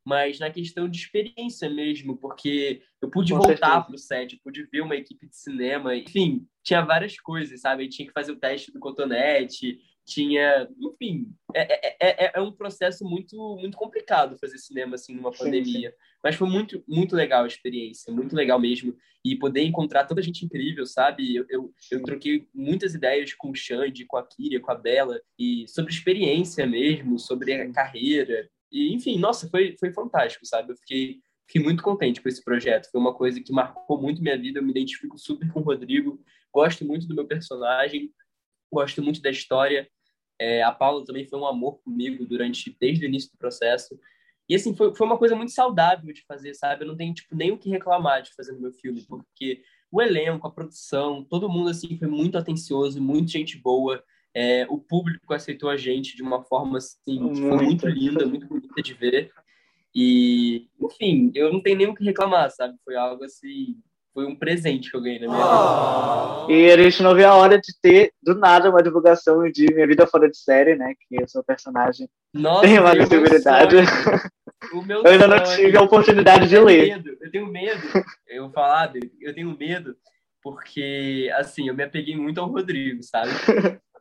mas 0.05 0.39
na 0.39 0.49
questão 0.49 0.87
de 0.87 0.97
experiência 0.97 1.69
mesmo, 1.69 2.17
porque 2.17 2.81
eu 3.01 3.09
pude 3.09 3.33
Com 3.33 3.41
voltar 3.41 3.81
para 3.81 3.93
o 3.93 3.97
set, 3.97 4.39
pude 4.43 4.63
ver 4.71 4.81
uma 4.81 4.95
equipe 4.95 5.27
de 5.27 5.35
cinema, 5.35 5.95
enfim, 5.95 6.47
tinha 6.63 6.81
várias 6.81 7.19
coisas, 7.19 7.59
sabe? 7.61 7.83
Eu 7.83 7.89
tinha 7.89 8.07
que 8.07 8.13
fazer 8.13 8.31
o 8.31 8.39
teste 8.39 8.71
do 8.71 8.79
cotonete, 8.79 9.79
tinha, 10.09 10.67
enfim, 10.79 11.31
é, 11.53 11.73
é, 11.73 12.25
é, 12.25 12.31
é, 12.35 12.41
um 12.41 12.51
processo 12.51 13.03
muito 13.05 13.57
muito 13.57 13.77
complicado 13.77 14.37
fazer 14.39 14.57
cinema 14.57 14.95
assim 14.95 15.15
numa 15.15 15.31
pandemia, 15.31 15.89
sim, 15.89 15.95
sim. 15.95 16.19
mas 16.23 16.35
foi 16.35 16.49
muito 16.49 16.83
muito 16.87 17.15
legal 17.15 17.43
a 17.43 17.47
experiência, 17.47 18.11
muito 18.11 18.35
legal 18.35 18.59
mesmo 18.59 18.95
e 19.23 19.35
poder 19.35 19.63
encontrar 19.63 20.05
tanta 20.05 20.21
gente 20.21 20.45
incrível, 20.45 20.85
sabe? 20.85 21.35
Eu, 21.35 21.45
eu, 21.49 21.73
eu 21.91 22.03
troquei 22.03 22.47
muitas 22.53 22.95
ideias 22.95 23.33
com 23.33 23.51
o 23.51 23.55
Xande, 23.55 24.05
com 24.05 24.17
a 24.17 24.25
Kíria, 24.25 24.59
com 24.59 24.71
a 24.71 24.75
Bela 24.75 25.21
e 25.37 25.65
sobre 25.67 25.93
experiência 25.93 26.65
mesmo, 26.65 27.19
sobre 27.19 27.53
a 27.53 27.71
carreira 27.71 28.49
e 28.71 28.93
enfim, 28.93 29.19
nossa, 29.19 29.49
foi 29.49 29.75
foi 29.79 29.91
fantástico, 29.91 30.45
sabe? 30.45 30.71
Eu 30.71 30.77
fiquei 30.77 31.19
fiquei 31.49 31.63
muito 31.63 31.81
contente 31.81 32.21
com 32.21 32.29
esse 32.29 32.43
projeto. 32.43 32.89
Foi 32.91 33.01
uma 33.01 33.13
coisa 33.13 33.41
que 33.41 33.51
marcou 33.51 33.99
muito 33.99 34.21
minha 34.21 34.37
vida. 34.37 34.59
Eu 34.59 34.63
me 34.63 34.69
identifico 34.69 35.17
super 35.17 35.51
com 35.51 35.61
o 35.61 35.63
Rodrigo, 35.63 36.23
gosto 36.53 36.85
muito 36.85 37.07
do 37.07 37.15
meu 37.15 37.25
personagem, 37.25 38.11
gosto 38.71 39.01
muito 39.01 39.19
da 39.21 39.31
história. 39.31 39.89
É, 40.39 40.63
a 40.63 40.71
Paula 40.71 41.03
também 41.05 41.27
foi 41.27 41.37
um 41.37 41.45
amor 41.45 41.79
comigo 41.83 42.25
durante 42.25 42.75
desde 42.79 43.05
o 43.05 43.07
início 43.07 43.31
do 43.31 43.37
processo. 43.37 43.99
E 44.47 44.55
assim, 44.55 44.75
foi, 44.75 44.95
foi 44.95 45.05
uma 45.05 45.17
coisa 45.17 45.35
muito 45.35 45.51
saudável 45.51 46.11
de 46.11 46.23
fazer, 46.25 46.55
sabe? 46.55 46.83
Eu 46.83 46.87
não 46.87 46.97
tenho 46.97 47.13
tipo 47.13 47.35
nem 47.35 47.51
o 47.51 47.57
que 47.57 47.69
reclamar 47.69 48.23
de 48.23 48.33
fazer 48.33 48.53
no 48.53 48.61
meu 48.61 48.71
filme, 48.71 49.05
porque 49.07 49.61
o 49.91 50.01
elenco, 50.01 50.47
a 50.47 50.51
produção, 50.51 51.23
todo 51.23 51.49
mundo 51.49 51.69
assim 51.69 51.97
foi 51.97 52.07
muito 52.07 52.37
atencioso, 52.37 53.01
muito 53.01 53.31
gente 53.31 53.57
boa. 53.57 54.03
É, 54.33 54.65
o 54.69 54.77
público 54.77 55.33
aceitou 55.33 55.69
a 55.69 55.77
gente 55.77 56.15
de 56.15 56.23
uma 56.23 56.43
forma 56.43 56.77
assim, 56.77 57.19
muito, 57.19 57.41
muito 57.41 57.87
linda, 57.87 58.25
muito 58.25 58.47
bonita 58.47 58.81
de 58.81 58.93
ver. 58.93 59.31
E, 59.93 60.67
enfim, 60.79 61.31
eu 61.35 61.51
não 61.51 61.61
tenho 61.61 61.77
nem 61.77 61.87
o 61.87 61.95
que 61.95 62.03
reclamar, 62.03 62.49
sabe? 62.51 62.77
Foi 62.85 62.95
algo 62.95 63.23
assim 63.23 63.75
foi 64.13 64.25
um 64.25 64.35
presente 64.35 64.89
que 64.89 64.97
eu 64.97 65.01
ganhei 65.01 65.19
na 65.19 65.27
minha 65.27 65.39
oh. 65.39 66.47
vida. 66.47 66.59
E 66.59 66.71
a 66.71 66.83
gente 66.83 67.03
não 67.03 67.15
vê 67.15 67.23
a 67.23 67.35
hora 67.35 67.59
de 67.59 67.73
ter, 67.81 68.11
do 68.21 68.35
nada, 68.35 68.69
uma 68.69 68.83
divulgação 68.83 69.49
de 69.49 69.65
Minha 69.73 69.87
Vida 69.87 70.07
Fora 70.07 70.29
de 70.29 70.37
Série, 70.37 70.75
né? 70.75 70.93
Que 71.07 71.23
o 71.23 71.27
seu 71.27 71.43
personagem 71.43 72.09
Nossa, 72.33 72.61
tem 72.61 72.79
uma 72.79 72.93
visibilidade. 72.93 73.75
eu 74.89 75.11
ainda 75.11 75.27
não 75.27 75.43
tive 75.43 75.77
a 75.77 75.81
oportunidade 75.81 76.47
de 76.47 76.59
ler. 76.59 76.97
Medo, 76.97 77.17
eu 77.21 77.31
tenho 77.31 77.47
medo, 77.47 77.81
eu 78.27 78.43
vou 78.43 78.51
falar, 78.51 78.91
eu 79.21 79.33
tenho 79.33 79.55
medo, 79.57 79.95
porque, 80.41 81.31
assim, 81.35 81.67
eu 81.67 81.75
me 81.75 81.83
apeguei 81.83 82.15
muito 82.15 82.39
ao 82.39 82.49
Rodrigo, 82.49 83.01
sabe? 83.03 83.31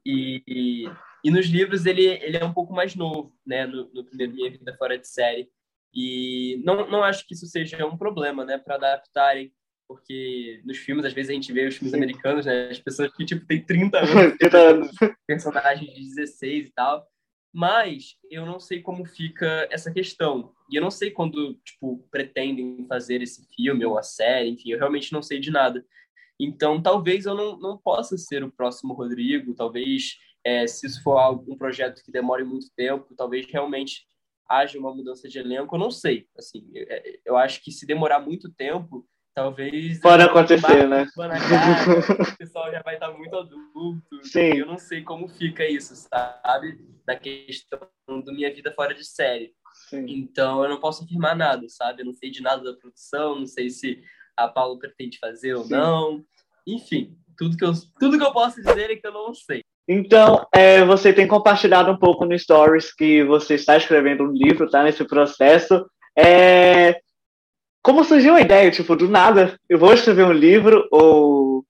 E, 0.07 0.43
e, 0.47 0.91
e 1.25 1.31
nos 1.31 1.47
livros 1.47 1.85
ele, 1.85 2.07
ele 2.07 2.39
é 2.39 2.45
um 2.45 2.53
pouco 2.53 2.73
mais 2.73 2.95
novo, 2.95 3.33
né? 3.47 3.67
No, 3.67 3.91
no 3.93 4.05
primeiro 4.05 4.33
Minha 4.33 4.51
Vida 4.51 4.75
Fora 4.79 4.97
de 4.97 5.07
Série. 5.07 5.49
E 5.93 6.63
não, 6.65 6.89
não 6.89 7.03
acho 7.03 7.27
que 7.27 7.35
isso 7.35 7.47
seja 7.47 7.85
um 7.87 7.97
problema, 7.97 8.45
né? 8.45 8.57
Para 8.57 8.77
adaptarem 8.77 9.53
porque 9.89 10.61
nos 10.65 10.77
filmes, 10.77 11.07
às 11.07 11.15
vezes, 11.15 11.31
a 11.31 11.35
gente 11.35 11.53
vê 11.53 11.67
os 11.67 11.77
filmes 11.77 11.93
Sim. 11.93 11.97
americanos, 11.97 12.45
né? 12.45 12.69
As 12.69 12.79
pessoas 12.79 13.11
que, 13.15 13.25
tipo, 13.25 13.47
têm 13.47 13.65
30 13.65 13.99
anos, 14.55 14.95
personagens 15.27 15.91
de 15.95 16.15
16 16.15 16.67
e 16.67 16.73
tal. 16.73 17.07
Mas 17.53 18.17
eu 18.31 18.45
não 18.45 18.61
sei 18.61 18.83
como 18.83 19.07
fica 19.07 19.67
essa 19.71 19.91
questão. 19.91 20.53
E 20.71 20.77
eu 20.77 20.83
não 20.83 20.91
sei 20.91 21.11
quando, 21.11 21.55
tipo, 21.65 22.07
pretendem 22.11 22.85
fazer 22.87 23.23
esse 23.23 23.49
filme 23.57 23.85
ou 23.87 23.99
a 23.99 24.03
série, 24.03 24.51
enfim, 24.51 24.71
eu 24.71 24.79
realmente 24.79 25.13
não 25.13 25.23
sei 25.23 25.41
de 25.41 25.51
nada. 25.51 25.83
Então, 26.39 26.81
talvez 26.81 27.25
eu 27.25 27.35
não, 27.35 27.59
não 27.59 27.79
possa 27.79 28.17
ser 28.19 28.45
o 28.45 28.53
próximo 28.53 28.93
Rodrigo, 28.93 29.55
talvez, 29.55 30.19
é, 30.45 30.67
se 30.67 30.87
isso 30.87 31.03
for 31.03 31.43
um 31.49 31.57
projeto 31.57 32.03
que 32.05 32.13
demore 32.13 32.45
muito 32.45 32.69
tempo, 32.77 33.15
talvez 33.17 33.47
realmente 33.47 34.07
haja 34.49 34.79
uma 34.79 34.95
mudança 34.95 35.29
de 35.29 35.39
elenco, 35.39 35.75
eu 35.75 35.81
não 35.81 35.91
sei. 35.91 36.29
Assim, 36.37 36.71
eu, 36.75 36.87
é, 36.89 37.21
eu 37.25 37.37
acho 37.37 37.63
que 37.63 37.73
se 37.73 37.87
demorar 37.87 38.21
muito 38.21 38.53
tempo, 38.53 39.07
talvez... 39.39 40.01
Pode 40.01 40.23
acontecer, 40.25 40.89
né? 40.89 41.07
Cara, 41.15 41.35
o 42.35 42.37
pessoal 42.37 42.73
já 42.73 42.83
vai 42.83 42.95
estar 42.95 43.13
muito 43.13 43.37
adulto. 43.37 44.25
Sim. 44.25 44.59
Eu 44.59 44.67
não 44.67 44.79
sei 44.79 45.03
como 45.03 45.29
fica 45.29 45.65
isso, 45.65 45.95
sabe? 45.95 46.79
Da 47.07 47.15
questão 47.15 47.79
da 48.09 48.33
minha 48.33 48.53
vida 48.53 48.73
fora 48.73 48.93
de 48.93 49.05
série. 49.05 49.53
Sim. 49.89 50.07
Então, 50.09 50.65
eu 50.65 50.69
não 50.69 50.81
posso 50.81 51.05
afirmar 51.05 51.37
nada, 51.37 51.69
sabe? 51.69 52.03
Eu 52.03 52.07
não 52.07 52.13
sei 52.13 52.31
de 52.31 52.43
nada 52.43 52.65
da 52.65 52.77
produção, 52.77 53.39
não 53.39 53.47
sei 53.47 53.71
se 53.71 54.03
a 54.37 54.49
Paulo 54.49 54.79
pretende 54.79 55.19
fazer 55.19 55.55
ou 55.55 55.65
Sim. 55.65 55.73
não. 55.73 56.25
Enfim, 56.67 57.17
tudo 57.37 57.57
que, 57.57 57.65
eu, 57.65 57.73
tudo 58.01 58.19
que 58.19 58.25
eu 58.25 58.33
posso 58.33 58.57
dizer 58.57 58.91
é 58.91 58.97
que 58.97 59.07
eu 59.07 59.13
não 59.13 59.33
sei. 59.33 59.63
Então, 59.89 60.45
é, 60.53 60.85
você 60.85 61.13
tem 61.13 61.29
compartilhado 61.29 61.93
um 61.93 61.97
pouco 61.97 62.27
no 62.27 62.37
Stories 62.37 62.93
que 62.93 63.23
você 63.23 63.55
está 63.55 63.77
escrevendo 63.77 64.25
um 64.25 64.33
livro, 64.33 64.69
tá? 64.69 64.83
Nesse 64.83 65.05
processo. 65.05 65.87
É... 66.19 67.01
Como 67.89 68.05
surgiu 68.05 68.35
a 68.35 68.43
ideia? 68.43 68.71
Tipo, 68.71 68.95
do 68.95 69.09
nada, 69.09 69.59
eu 69.67 69.79
vou 69.79 69.95
escrever 69.95 70.27
um 70.27 70.33
livro 70.33 70.87
ou 70.93 71.65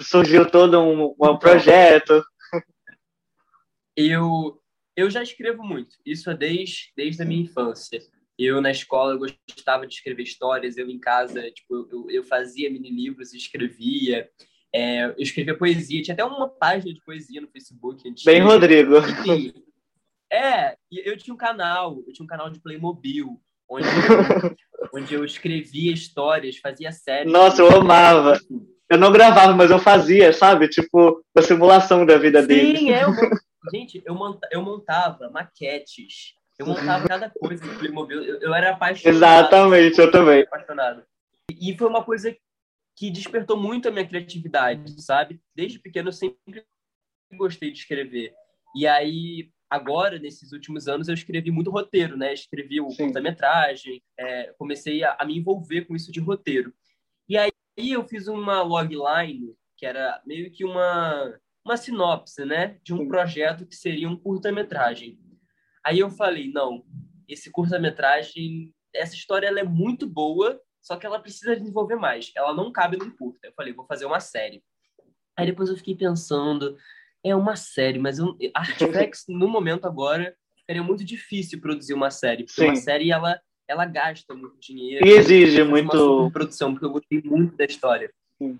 surgiu 0.00 0.48
todo 0.48 0.80
um, 0.80 1.06
um 1.06 1.12
então, 1.12 1.38
projeto? 1.40 2.24
Eu, 3.96 4.62
eu 4.96 5.10
já 5.10 5.24
escrevo 5.24 5.64
muito. 5.64 5.96
Isso 6.06 6.30
é 6.30 6.36
desde, 6.36 6.92
desde 6.96 7.20
a 7.20 7.24
minha 7.24 7.42
infância. 7.42 8.00
Eu, 8.38 8.60
na 8.60 8.70
escola, 8.70 9.14
eu 9.14 9.18
gostava 9.18 9.88
de 9.88 9.94
escrever 9.94 10.22
histórias. 10.22 10.76
Eu, 10.76 10.88
em 10.88 11.00
casa, 11.00 11.50
tipo, 11.50 11.88
eu, 11.90 12.06
eu 12.10 12.22
fazia 12.22 12.70
mini-livros 12.70 13.34
e 13.34 13.36
escrevia. 13.36 14.30
É, 14.72 15.06
eu 15.06 15.14
escrevia 15.18 15.58
poesia. 15.58 16.00
Tinha 16.00 16.14
até 16.14 16.24
uma 16.24 16.48
página 16.48 16.94
de 16.94 17.02
poesia 17.02 17.40
no 17.40 17.48
Facebook. 17.48 18.08
Bem, 18.24 18.40
Rodrigo. 18.40 18.98
Enfim, 18.98 19.52
é, 20.32 20.76
eu 20.92 21.16
tinha 21.16 21.34
um 21.34 21.36
canal. 21.36 22.04
Eu 22.06 22.12
tinha 22.12 22.22
um 22.22 22.28
canal 22.28 22.50
de 22.50 22.60
Playmobil. 22.60 23.42
Onde 23.68 23.84
eu, 23.84 24.56
onde 24.94 25.14
eu 25.14 25.24
escrevia 25.24 25.92
histórias, 25.92 26.58
fazia 26.58 26.92
séries. 26.92 27.32
Nossa, 27.32 27.62
eu 27.62 27.76
amava. 27.76 28.38
Eu 28.88 28.98
não 28.98 29.10
gravava, 29.10 29.52
mas 29.52 29.70
eu 29.70 29.78
fazia, 29.78 30.32
sabe? 30.32 30.68
Tipo, 30.68 31.22
a 31.36 31.42
simulação 31.42 32.06
da 32.06 32.16
vida 32.18 32.40
Sim, 32.42 32.48
dele. 32.48 32.78
Sim, 32.78 32.92
é. 32.92 33.04
Eu, 33.04 33.08
gente, 33.74 34.02
eu 34.04 34.62
montava 34.62 35.28
maquetes 35.30 36.36
eu 36.58 36.66
montava 36.66 37.06
cada 37.06 37.30
coisa 37.30 37.64
no 37.64 37.78
Playmobil. 37.78 38.22
Eu, 38.22 38.40
eu 38.40 38.54
era 38.54 38.70
apaixonado. 38.70 39.16
Exatamente, 39.16 40.00
eu 40.00 40.10
também. 40.10 40.42
Apaixonado. 40.42 41.04
E 41.50 41.76
foi 41.76 41.88
uma 41.88 42.02
coisa 42.02 42.34
que 42.96 43.10
despertou 43.10 43.56
muito 43.56 43.88
a 43.88 43.90
minha 43.90 44.06
criatividade, 44.06 45.02
sabe? 45.02 45.40
Desde 45.54 45.78
pequeno 45.78 46.08
eu 46.08 46.12
sempre 46.12 46.64
gostei 47.34 47.70
de 47.70 47.78
escrever. 47.78 48.32
E 48.74 48.86
aí, 48.86 49.50
agora, 49.70 50.18
nesses 50.18 50.52
últimos 50.52 50.88
anos, 50.88 51.08
eu 51.08 51.14
escrevi 51.14 51.50
muito 51.50 51.70
roteiro, 51.70 52.16
né? 52.16 52.32
Escrevi 52.32 52.80
o 52.80 52.88
curta-metragem, 52.88 54.02
é, 54.18 54.54
comecei 54.58 55.02
a, 55.04 55.16
a, 55.18 55.24
me 55.24 55.36
envolver 55.36 55.84
com 55.84 55.94
isso 55.94 56.12
de 56.12 56.20
roteiro. 56.20 56.72
E 57.28 57.36
aí 57.36 57.50
eu 57.76 58.06
fiz 58.06 58.28
uma 58.28 58.62
logline, 58.62 59.54
que 59.76 59.84
era 59.84 60.22
meio 60.24 60.50
que 60.50 60.64
uma, 60.64 61.38
uma 61.64 61.76
sinopse, 61.76 62.44
né? 62.44 62.78
De 62.82 62.94
um 62.94 63.06
projeto 63.08 63.66
que 63.66 63.76
seria 63.76 64.08
um 64.08 64.16
curta-metragem. 64.16 65.18
Aí 65.84 65.98
eu 65.98 66.10
falei, 66.10 66.50
não, 66.50 66.84
esse 67.28 67.50
curta-metragem, 67.50 68.74
essa 68.94 69.14
história 69.14 69.46
ela 69.46 69.60
é 69.60 69.64
muito 69.64 70.06
boa, 70.08 70.60
só 70.80 70.96
que 70.96 71.04
ela 71.04 71.20
precisa 71.20 71.56
desenvolver 71.56 71.96
mais. 71.96 72.32
Ela 72.36 72.54
não 72.54 72.70
cabe 72.72 72.96
num 72.96 73.10
curta. 73.10 73.48
Eu 73.48 73.52
falei, 73.54 73.72
vou 73.72 73.86
fazer 73.86 74.06
uma 74.06 74.20
série. 74.20 74.62
Aí 75.36 75.46
depois 75.46 75.68
eu 75.68 75.76
fiquei 75.76 75.94
pensando, 75.94 76.78
é 77.30 77.34
uma 77.34 77.56
série, 77.56 77.98
mas 77.98 78.18
eu, 78.18 78.36
Artifacts, 78.54 79.24
no 79.28 79.48
momento 79.48 79.86
agora, 79.86 80.34
seria 80.64 80.82
muito 80.82 81.04
difícil 81.04 81.60
produzir 81.60 81.94
uma 81.94 82.10
série, 82.10 82.44
porque 82.44 82.60
Sim. 82.60 82.68
uma 82.68 82.76
série, 82.76 83.10
ela, 83.10 83.40
ela 83.68 83.84
gasta 83.84 84.34
muito 84.34 84.58
dinheiro. 84.60 85.06
E 85.06 85.10
exige 85.10 85.62
muito... 85.64 86.30
produção, 86.32 86.72
porque 86.72 86.86
eu 86.86 86.90
gostei 86.90 87.22
muito 87.22 87.56
da 87.56 87.64
história. 87.64 88.12
Sim. 88.38 88.58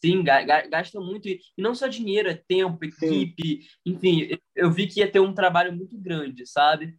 Sim, 0.00 0.22
gasta 0.22 1.00
muito. 1.00 1.28
E 1.28 1.40
não 1.58 1.74
só 1.74 1.88
dinheiro, 1.88 2.28
é 2.28 2.34
tempo, 2.34 2.84
equipe. 2.84 3.62
Sim. 3.62 3.68
Enfim, 3.84 4.38
eu 4.54 4.70
vi 4.70 4.86
que 4.86 5.00
ia 5.00 5.10
ter 5.10 5.18
um 5.18 5.34
trabalho 5.34 5.72
muito 5.72 5.98
grande, 5.98 6.46
sabe? 6.46 6.96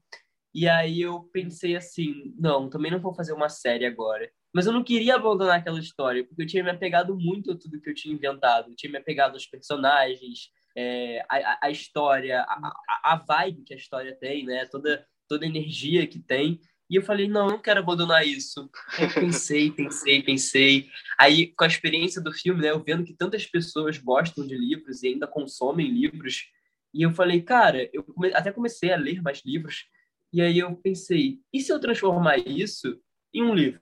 E 0.54 0.68
aí 0.68 1.02
eu 1.02 1.22
pensei 1.32 1.78
assim: 1.78 2.34
não, 2.38 2.70
também 2.70 2.92
não 2.92 3.00
vou 3.00 3.14
fazer 3.14 3.32
uma 3.32 3.48
série 3.48 3.86
agora. 3.86 4.30
Mas 4.54 4.66
eu 4.66 4.74
não 4.74 4.84
queria 4.84 5.16
abandonar 5.16 5.60
aquela 5.60 5.80
história, 5.80 6.26
porque 6.26 6.42
eu 6.42 6.48
tinha 6.48 6.64
me 6.64 6.72
apegado 6.72 7.16
muito 7.16 7.52
a 7.52 7.58
tudo 7.58 7.80
que 7.80 7.90
eu 7.90 7.94
tinha 7.94 8.14
inventado. 8.14 8.72
Eu 8.72 8.76
tinha 8.76 8.92
me 8.92 8.98
apegado 8.98 9.34
aos 9.34 9.46
personagens, 9.46 10.50
é, 10.76 11.26
a, 11.30 11.68
a, 11.68 11.72
história, 11.72 12.42
a, 12.42 12.74
a, 13.04 13.16
vibe 13.16 13.64
que 13.64 13.74
a 13.74 13.78
história 13.78 14.16
tem, 14.16 14.46
né? 14.46 14.66
Toda, 14.66 15.06
toda 15.28 15.46
a 15.46 15.48
energia 15.48 16.08
que 16.08 16.20
tem. 16.20 16.60
E 16.90 16.96
eu 16.96 17.04
falei, 17.04 17.28
não, 17.28 17.46
eu 17.46 17.52
não 17.52 17.62
quero 17.62 17.80
abandonar 17.80 18.26
isso. 18.26 18.70
Pensei, 19.14 19.70
pensei, 19.72 20.24
pensei. 20.24 20.90
Aí, 21.20 21.48
com 21.48 21.64
a 21.64 21.68
experiência 21.68 22.22
do 22.22 22.34
filme, 22.34 22.62
né, 22.62 22.72
eu 22.72 22.84
vendo 22.84 23.04
que 23.04 23.14
tantas 23.14 23.46
pessoas 23.46 23.98
gostam 23.98 24.46
de 24.46 24.58
livros 24.58 25.04
e 25.04 25.10
ainda 25.10 25.28
consomem 25.28 25.88
livros, 25.88 26.48
e 26.92 27.04
eu 27.04 27.12
falei, 27.12 27.42
cara, 27.42 27.88
eu 27.94 28.04
come... 28.04 28.34
até 28.34 28.52
comecei 28.52 28.92
a 28.92 28.98
ler 28.98 29.22
mais 29.22 29.44
livros, 29.46 29.86
e 30.34 30.42
aí 30.42 30.60
eu 30.60 30.76
pensei, 30.76 31.40
e 31.54 31.62
se 31.62 31.72
eu 31.72 31.80
transformar 31.80 32.38
isso 32.38 33.00
em 33.34 33.44
um 33.44 33.54
livro? 33.54 33.82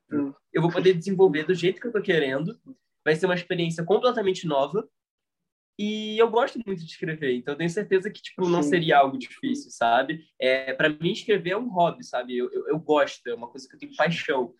Eu 0.51 0.62
vou 0.62 0.72
poder 0.72 0.94
desenvolver 0.94 1.44
do 1.44 1.53
jeito 1.53 1.79
que 1.79 1.88
eu 1.88 1.91
tô 1.91 2.01
querendo, 2.01 2.60
vai 3.06 3.15
ser 3.15 3.25
uma 3.25 3.36
experiência 3.36 3.86
completamente 3.86 4.46
nova, 4.46 4.88
e 5.77 6.17
eu 6.17 6.29
gosto 6.29 6.60
muito 6.65 6.84
de 6.84 6.89
escrever, 6.89 7.36
então 7.36 7.55
tenho 7.55 7.69
certeza 7.69 8.10
que 8.10 8.22
tipo 8.22 8.50
não 8.50 8.63
seria 8.63 8.98
algo 8.98 9.17
difícil, 9.17 9.69
sabe? 9.69 10.25
É, 10.39 10.74
para 10.74 10.89
mim 10.89 11.12
escrever 11.12 11.51
é 11.51 11.57
um 11.57 11.69
hobby, 11.69 12.03
sabe? 12.03 12.36
Eu, 12.36 12.51
eu, 12.51 12.67
eu, 12.69 12.79
gosto, 12.79 13.27
é 13.27 13.36
uma 13.36 13.48
coisa 13.48 13.67
que 13.67 13.75
eu 13.75 13.79
tenho 13.79 13.96
paixão. 13.96 14.53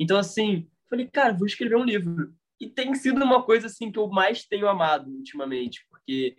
Então 0.00 0.18
assim, 0.18 0.68
falei, 0.90 1.06
cara, 1.06 1.32
vou 1.32 1.46
escrever 1.46 1.76
um 1.76 1.84
livro. 1.84 2.34
E 2.60 2.68
tem 2.68 2.94
sido 2.94 3.22
uma 3.22 3.42
coisa 3.42 3.66
assim 3.66 3.92
que 3.92 3.98
eu 3.98 4.08
mais 4.08 4.44
tenho 4.44 4.68
amado 4.68 5.10
ultimamente, 5.10 5.86
porque 5.90 6.36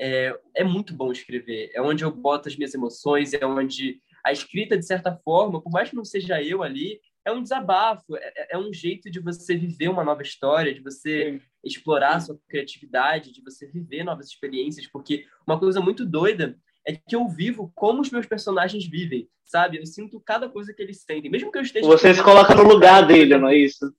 é, 0.00 0.36
é 0.54 0.64
muito 0.64 0.94
bom 0.94 1.12
escrever. 1.12 1.70
É 1.72 1.80
onde 1.80 2.04
eu 2.04 2.10
boto 2.10 2.48
as 2.48 2.56
minhas 2.56 2.74
emoções, 2.74 3.32
é 3.34 3.46
onde 3.46 4.00
a 4.24 4.32
escrita 4.32 4.76
de 4.76 4.84
certa 4.84 5.16
forma, 5.24 5.62
por 5.62 5.70
mais 5.70 5.90
que 5.90 5.96
não 5.96 6.04
seja 6.04 6.42
eu 6.42 6.62
ali, 6.62 7.00
é 7.26 7.32
um 7.32 7.42
desabafo, 7.42 8.16
é, 8.16 8.32
é, 8.36 8.54
é, 8.54 8.58
um 8.58 8.72
jeito 8.72 9.10
de 9.10 9.18
você 9.18 9.56
viver 9.56 9.88
uma 9.88 10.04
nova 10.04 10.22
história, 10.22 10.72
de 10.72 10.80
você 10.80 11.32
Sim. 11.32 11.40
explorar 11.64 12.14
a 12.14 12.20
sua 12.20 12.38
criatividade, 12.48 13.32
de 13.32 13.42
você 13.42 13.66
viver 13.66 14.04
novas 14.04 14.28
experiências, 14.28 14.86
porque 14.86 15.26
uma 15.44 15.58
coisa 15.58 15.80
muito 15.80 16.06
doida 16.06 16.56
é 16.86 16.94
que 16.94 17.16
eu 17.16 17.28
vivo 17.28 17.72
como 17.74 18.00
os 18.00 18.12
meus 18.12 18.26
personagens 18.26 18.86
vivem, 18.86 19.28
sabe? 19.44 19.78
Eu 19.78 19.84
sinto 19.84 20.20
cada 20.20 20.48
coisa 20.48 20.72
que 20.72 20.80
eles 20.80 21.02
sentem, 21.02 21.28
mesmo 21.28 21.50
que 21.50 21.58
eu 21.58 21.62
esteja... 21.62 21.84
Você 21.84 22.14
se 22.14 22.22
coloca 22.22 22.54
no 22.54 22.62
lugar 22.62 23.04
dele, 23.04 23.36
não 23.36 23.48
é 23.48 23.56
isso? 23.56 23.92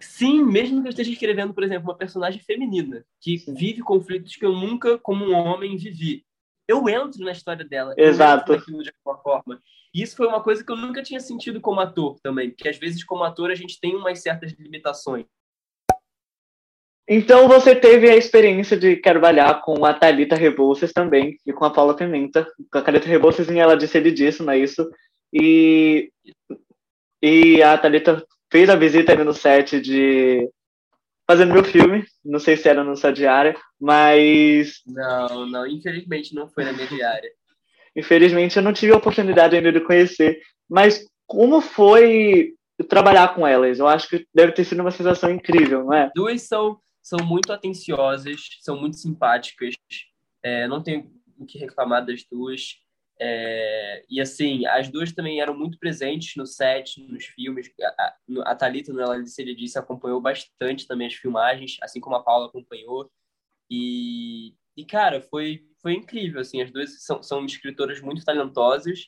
Sim, 0.00 0.42
mesmo 0.42 0.80
que 0.80 0.88
eu 0.88 0.90
esteja 0.90 1.12
escrevendo, 1.12 1.52
por 1.52 1.62
exemplo, 1.62 1.90
uma 1.90 1.98
personagem 1.98 2.40
feminina, 2.40 3.04
que 3.20 3.40
Sim. 3.40 3.52
vive 3.52 3.82
conflitos 3.82 4.36
que 4.36 4.46
eu 4.46 4.52
nunca, 4.52 4.96
como 4.96 5.22
um 5.26 5.34
homem, 5.34 5.76
vivi. 5.76 6.24
Eu 6.66 6.88
entro 6.88 7.22
na 7.22 7.32
história 7.32 7.62
dela. 7.62 7.94
Exato. 7.98 8.52
Eu 8.52 8.56
entro 8.56 8.82
de 8.82 8.90
alguma 9.04 9.22
forma. 9.22 9.62
E 9.94 10.02
isso 10.02 10.16
foi 10.16 10.26
uma 10.26 10.42
coisa 10.42 10.64
que 10.64 10.72
eu 10.72 10.76
nunca 10.76 11.02
tinha 11.02 11.20
sentido 11.20 11.60
como 11.60 11.80
ator 11.80 12.18
também, 12.22 12.50
porque 12.50 12.68
às 12.68 12.78
vezes 12.78 13.04
como 13.04 13.24
ator 13.24 13.50
a 13.50 13.54
gente 13.54 13.78
tem 13.78 13.94
umas 13.94 14.20
certas 14.20 14.52
limitações. 14.52 15.26
Então 17.08 17.48
você 17.48 17.74
teve 17.74 18.08
a 18.08 18.16
experiência 18.16 18.76
de 18.76 18.96
trabalhar 18.96 19.60
com 19.60 19.84
a 19.84 19.92
Thalita 19.92 20.36
Rebouças 20.36 20.92
também, 20.92 21.36
e 21.44 21.52
com 21.52 21.64
a 21.64 21.70
Paula 21.70 21.94
Pimenta. 21.94 22.46
Com 22.70 22.78
a 22.78 22.82
Thalita 22.82 23.06
Rebouças, 23.06 23.48
ela 23.48 23.76
disse 23.76 23.98
ele 23.98 24.10
disso, 24.10 24.44
não 24.44 24.52
é 24.52 24.58
isso? 24.58 24.88
E, 25.32 26.10
e 27.20 27.62
a 27.62 27.76
Thalita 27.76 28.24
fez 28.50 28.70
a 28.70 28.76
visita 28.76 29.12
ali 29.12 29.24
no 29.24 29.34
set 29.34 29.80
de 29.80 30.48
fazendo 31.26 31.54
meu 31.54 31.64
filme, 31.64 32.04
não 32.24 32.38
sei 32.38 32.56
se 32.56 32.68
era 32.68 32.84
no 32.84 32.96
sua 32.96 33.12
diária, 33.12 33.56
mas... 33.80 34.82
Não, 34.86 35.46
não, 35.46 35.66
infelizmente 35.66 36.34
não 36.34 36.48
foi 36.48 36.64
na 36.64 36.72
minha 36.72 36.86
diária. 36.86 37.30
Infelizmente, 37.96 38.56
eu 38.56 38.62
não 38.62 38.72
tive 38.72 38.92
a 38.92 38.96
oportunidade 38.96 39.56
ainda 39.56 39.72
de 39.72 39.80
conhecer. 39.80 40.40
Mas 40.68 41.06
como 41.26 41.60
foi 41.60 42.54
trabalhar 42.88 43.34
com 43.34 43.46
elas? 43.46 43.78
Eu 43.78 43.86
acho 43.86 44.08
que 44.08 44.26
deve 44.34 44.52
ter 44.52 44.64
sido 44.64 44.80
uma 44.80 44.90
sensação 44.90 45.30
incrível, 45.30 45.84
não 45.84 45.94
é? 45.94 46.10
Duas 46.14 46.42
são, 46.42 46.78
são 47.02 47.18
muito 47.24 47.52
atenciosas, 47.52 48.40
são 48.60 48.80
muito 48.80 48.96
simpáticas. 48.96 49.74
É, 50.42 50.66
não 50.66 50.82
tenho 50.82 51.10
o 51.38 51.46
que 51.46 51.58
reclamar 51.58 52.04
das 52.04 52.24
duas. 52.30 52.76
É, 53.20 54.04
e 54.10 54.20
assim, 54.20 54.66
as 54.66 54.88
duas 54.88 55.12
também 55.12 55.40
eram 55.40 55.56
muito 55.56 55.78
presentes 55.78 56.34
no 56.36 56.46
set, 56.46 57.00
nos 57.00 57.26
filmes. 57.26 57.70
A, 57.80 58.14
a 58.46 58.54
Thalita, 58.54 58.92
no 58.92 59.00
Ela 59.00 59.22
Disse, 59.22 59.40
ele 59.42 59.54
disse, 59.54 59.78
acompanhou 59.78 60.20
bastante 60.20 60.86
também 60.86 61.06
as 61.06 61.14
filmagens, 61.14 61.76
assim 61.82 62.00
como 62.00 62.16
a 62.16 62.22
Paula 62.22 62.46
acompanhou. 62.46 63.10
E, 63.70 64.54
e 64.76 64.84
cara, 64.84 65.20
foi, 65.20 65.62
foi 65.80 65.94
incrível, 65.94 66.40
assim, 66.40 66.62
as 66.62 66.70
duas 66.70 67.02
são, 67.02 67.22
são 67.22 67.44
escritoras 67.44 68.00
muito 68.00 68.24
talentosas, 68.24 69.06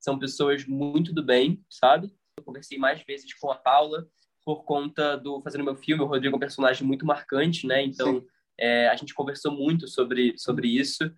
são 0.00 0.18
pessoas 0.18 0.66
muito 0.66 1.12
do 1.12 1.22
bem, 1.22 1.64
sabe? 1.70 2.12
Eu 2.36 2.44
conversei 2.44 2.78
mais 2.78 3.02
vezes 3.02 3.32
com 3.34 3.50
a 3.50 3.56
Paula 3.56 4.06
por 4.44 4.64
conta 4.64 5.16
do 5.16 5.40
Fazendo 5.40 5.64
Meu 5.64 5.76
Filme, 5.76 6.02
o 6.02 6.06
Rodrigo 6.06 6.34
é 6.34 6.36
um 6.36 6.40
personagem 6.40 6.86
muito 6.86 7.06
marcante, 7.06 7.66
né? 7.66 7.82
Então, 7.82 8.24
é, 8.58 8.88
a 8.88 8.96
gente 8.96 9.14
conversou 9.14 9.52
muito 9.52 9.88
sobre, 9.88 10.34
sobre 10.36 10.68
isso. 10.68 11.10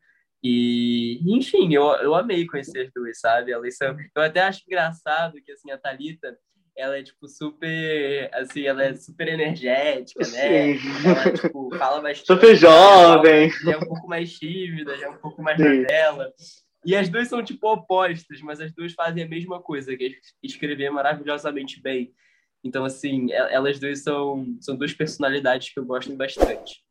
E, 0.42 1.20
enfim, 1.26 1.74
eu, 1.74 1.84
eu 1.96 2.14
amei 2.14 2.46
conhecer 2.46 2.86
as 2.86 2.92
duas, 2.92 3.18
sabe? 3.18 3.50
Elas 3.50 3.76
são, 3.76 3.96
eu 4.14 4.22
até 4.22 4.40
acho 4.40 4.62
engraçado 4.64 5.42
que, 5.42 5.50
assim, 5.50 5.70
a 5.72 5.78
Thalita, 5.78 6.38
ela 6.76 6.98
é, 6.98 7.02
tipo, 7.02 7.26
super, 7.26 8.30
assim, 8.34 8.66
ela 8.66 8.84
é 8.84 8.94
super 8.94 9.28
energética, 9.28 10.20
né? 10.28 10.76
Sim. 10.76 11.08
Ela, 11.08 11.32
tipo, 11.32 11.74
fala 11.76 12.00
bastante. 12.02 12.26
Super 12.26 12.54
jovem. 12.54 13.50
Já 13.50 13.72
é 13.72 13.76
um 13.76 13.86
pouco 13.86 14.06
mais 14.06 14.32
tímida, 14.38 14.96
já 14.98 15.06
é 15.06 15.10
um 15.10 15.16
pouco 15.16 15.42
mais 15.42 15.56
dela. 15.56 16.30
E 16.84 16.94
as 16.94 17.08
duas 17.08 17.28
são, 17.28 17.42
tipo, 17.42 17.72
opostas, 17.72 18.40
mas 18.42 18.60
as 18.60 18.72
duas 18.72 18.92
fazem 18.92 19.24
a 19.24 19.28
mesma 19.28 19.60
coisa, 19.60 19.96
que 19.96 20.04
é 20.04 20.10
escrever 20.42 20.90
maravilhosamente 20.90 21.80
bem. 21.80 22.12
Então, 22.62 22.84
assim, 22.84 23.32
elas 23.32 23.78
duas 23.78 24.02
são, 24.02 24.44
são 24.60 24.76
duas 24.76 24.92
personalidades 24.92 25.72
que 25.72 25.80
eu 25.80 25.84
gosto 25.84 26.14
bastante. 26.14 26.84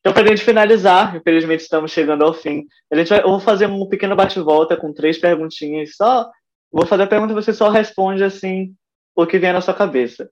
Então, 0.00 0.12
para 0.12 0.24
a 0.24 0.26
gente 0.26 0.44
finalizar, 0.44 1.16
infelizmente 1.16 1.60
estamos 1.60 1.92
chegando 1.92 2.24
ao 2.24 2.34
fim. 2.34 2.66
A 2.92 2.96
gente 2.96 3.08
vai, 3.08 3.20
eu 3.20 3.28
vou 3.28 3.40
fazer 3.40 3.66
um 3.66 3.88
pequeno 3.88 4.16
bate-volta 4.16 4.76
com 4.76 4.92
três 4.92 5.16
perguntinhas. 5.16 5.94
Só 5.94 6.28
vou 6.72 6.84
fazer 6.86 7.04
a 7.04 7.06
pergunta 7.06 7.32
e 7.32 7.36
você 7.36 7.52
só 7.52 7.70
responde 7.70 8.24
assim 8.24 8.74
o 9.14 9.26
que 9.26 9.38
vier 9.38 9.52
na 9.52 9.60
sua 9.60 9.74
cabeça. 9.74 10.30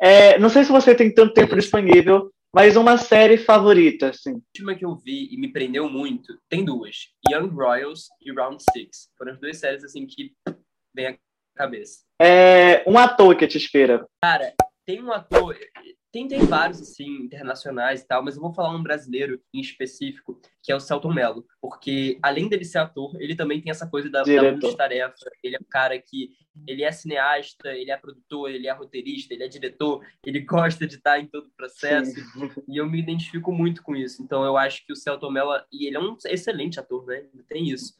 É, 0.00 0.38
não 0.38 0.48
sei 0.48 0.64
se 0.64 0.72
você 0.72 0.94
tem 0.94 1.12
tanto 1.12 1.32
tempo 1.32 1.54
disponível, 1.54 2.32
mas 2.54 2.76
uma 2.76 2.98
série 2.98 3.38
favorita, 3.38 4.10
assim. 4.10 4.32
A 4.32 4.34
última 4.34 4.74
que 4.74 4.84
eu 4.84 4.94
vi 4.96 5.32
e 5.32 5.38
me 5.38 5.52
prendeu 5.52 5.88
muito, 5.88 6.38
tem 6.48 6.64
duas: 6.64 7.08
Young 7.30 7.48
Royals 7.48 8.08
e 8.20 8.32
Round 8.32 8.62
Six. 8.72 9.08
Foram 9.16 9.32
as 9.32 9.40
duas 9.40 9.56
séries 9.56 9.84
assim 9.84 10.06
que 10.06 10.32
vem 10.94 11.06
à 11.06 11.16
cabeça. 11.56 12.00
É, 12.20 12.84
um 12.86 12.98
ator 12.98 13.36
que 13.36 13.46
te 13.46 13.58
espera. 13.58 14.06
Cara, 14.22 14.52
tem 14.86 15.02
um 15.02 15.12
ator. 15.12 15.56
Tem, 16.12 16.28
tem 16.28 16.40
vários, 16.40 16.82
assim, 16.82 17.08
internacionais 17.22 18.02
e 18.02 18.06
tal, 18.06 18.22
mas 18.22 18.36
eu 18.36 18.42
vou 18.42 18.52
falar 18.52 18.76
um 18.76 18.82
brasileiro 18.82 19.40
em 19.52 19.60
específico, 19.60 20.38
que 20.62 20.70
é 20.70 20.76
o 20.76 20.80
Celton 20.80 21.10
Mello. 21.10 21.46
Porque, 21.58 22.18
além 22.22 22.50
dele 22.50 22.66
ser 22.66 22.78
ator, 22.78 23.16
ele 23.18 23.34
também 23.34 23.62
tem 23.62 23.70
essa 23.70 23.86
coisa 23.88 24.10
da, 24.10 24.22
da 24.22 24.52
multitarefa. 24.52 25.14
Ele 25.42 25.56
é 25.56 25.58
um 25.58 25.68
cara 25.68 25.98
que... 25.98 26.30
Ele 26.68 26.82
é 26.84 26.92
cineasta, 26.92 27.70
ele 27.70 27.90
é 27.90 27.96
produtor, 27.96 28.50
ele 28.50 28.66
é 28.66 28.72
roteirista, 28.72 29.32
ele 29.32 29.42
é 29.42 29.48
diretor, 29.48 30.04
ele 30.22 30.40
gosta 30.44 30.86
de 30.86 30.96
estar 30.96 31.18
em 31.18 31.26
todo 31.26 31.46
o 31.46 31.56
processo. 31.56 32.12
Sim. 32.12 32.50
E 32.68 32.76
eu 32.76 32.86
me 32.86 33.00
identifico 33.00 33.50
muito 33.50 33.82
com 33.82 33.96
isso. 33.96 34.22
Então, 34.22 34.44
eu 34.44 34.58
acho 34.58 34.84
que 34.84 34.92
o 34.92 34.96
Celton 34.96 35.30
Mello... 35.30 35.58
E 35.72 35.86
ele 35.86 35.96
é 35.96 36.00
um 36.00 36.14
excelente 36.26 36.78
ator, 36.78 37.06
né? 37.06 37.24
Tem 37.48 37.66
isso. 37.70 37.94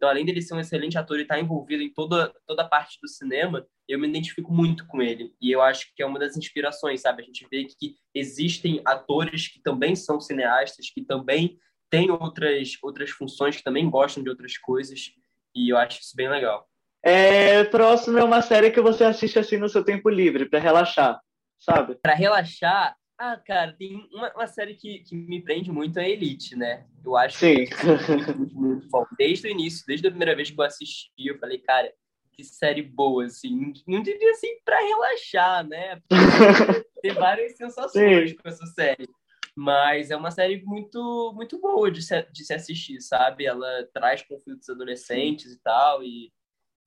Então, 0.00 0.08
além 0.08 0.24
dele 0.24 0.40
ser 0.40 0.54
um 0.54 0.60
excelente 0.60 0.96
ator 0.96 1.18
e 1.18 1.22
estar 1.24 1.38
envolvido 1.38 1.82
em 1.82 1.92
toda, 1.92 2.32
toda 2.46 2.62
a 2.62 2.66
parte 2.66 2.98
do 3.02 3.06
cinema, 3.06 3.66
eu 3.86 3.98
me 3.98 4.08
identifico 4.08 4.50
muito 4.50 4.86
com 4.86 5.02
ele. 5.02 5.34
E 5.38 5.52
eu 5.52 5.60
acho 5.60 5.94
que 5.94 6.02
é 6.02 6.06
uma 6.06 6.18
das 6.18 6.38
inspirações, 6.38 7.02
sabe? 7.02 7.22
A 7.22 7.26
gente 7.26 7.46
vê 7.50 7.66
que 7.66 7.96
existem 8.14 8.80
atores 8.86 9.48
que 9.48 9.60
também 9.60 9.94
são 9.94 10.18
cineastas, 10.18 10.88
que 10.88 11.02
também 11.02 11.58
têm 11.90 12.10
outras, 12.10 12.78
outras 12.82 13.10
funções, 13.10 13.56
que 13.58 13.62
também 13.62 13.90
gostam 13.90 14.22
de 14.22 14.30
outras 14.30 14.56
coisas. 14.56 15.12
E 15.54 15.68
eu 15.68 15.76
acho 15.76 16.00
isso 16.00 16.16
bem 16.16 16.30
legal. 16.30 16.66
É, 17.04 17.64
próximo 17.64 18.16
é 18.16 18.24
uma 18.24 18.40
série 18.40 18.70
que 18.70 18.80
você 18.80 19.04
assiste 19.04 19.38
assim 19.38 19.58
no 19.58 19.68
seu 19.68 19.84
tempo 19.84 20.08
livre, 20.08 20.48
para 20.48 20.60
relaxar, 20.60 21.20
sabe? 21.58 21.94
Para 21.96 22.14
relaxar, 22.14 22.96
ah, 23.20 23.36
cara, 23.36 23.74
tem 23.74 24.08
uma, 24.14 24.32
uma 24.32 24.46
série 24.46 24.74
que, 24.74 25.00
que 25.00 25.14
me 25.14 25.42
prende 25.42 25.70
muito 25.70 25.98
é 25.98 26.08
Elite, 26.08 26.56
né? 26.56 26.86
Eu 27.04 27.14
acho 27.18 27.36
Sim. 27.36 27.66
que 27.66 27.86
muito, 27.86 28.38
muito, 28.38 28.58
muito 28.58 28.88
bom. 28.88 29.04
Desde 29.18 29.46
o 29.46 29.50
início, 29.50 29.84
desde 29.86 30.06
a 30.06 30.10
primeira 30.10 30.34
vez 30.34 30.50
que 30.50 30.58
eu 30.58 30.64
assisti, 30.64 31.10
eu 31.18 31.38
falei, 31.38 31.58
cara, 31.58 31.92
que 32.32 32.42
série 32.42 32.80
boa, 32.80 33.26
assim. 33.26 33.74
Não 33.86 34.02
diria 34.02 34.30
assim 34.30 34.48
para 34.64 34.80
relaxar, 34.80 35.68
né? 35.68 36.00
Ter 37.02 37.12
várias 37.12 37.58
sensações 37.58 38.30
Sim. 38.30 38.36
com 38.36 38.48
essa 38.48 38.64
série. 38.68 39.06
Mas 39.54 40.10
é 40.10 40.16
uma 40.16 40.30
série 40.30 40.64
muito, 40.64 41.34
muito 41.36 41.60
boa 41.60 41.90
de 41.90 42.00
se, 42.00 42.22
de 42.32 42.42
se 42.42 42.54
assistir, 42.54 43.02
sabe? 43.02 43.44
Ela 43.44 43.86
traz 43.92 44.22
conflitos 44.22 44.70
adolescentes 44.70 45.52
e 45.52 45.60
tal, 45.60 46.02
e, 46.02 46.32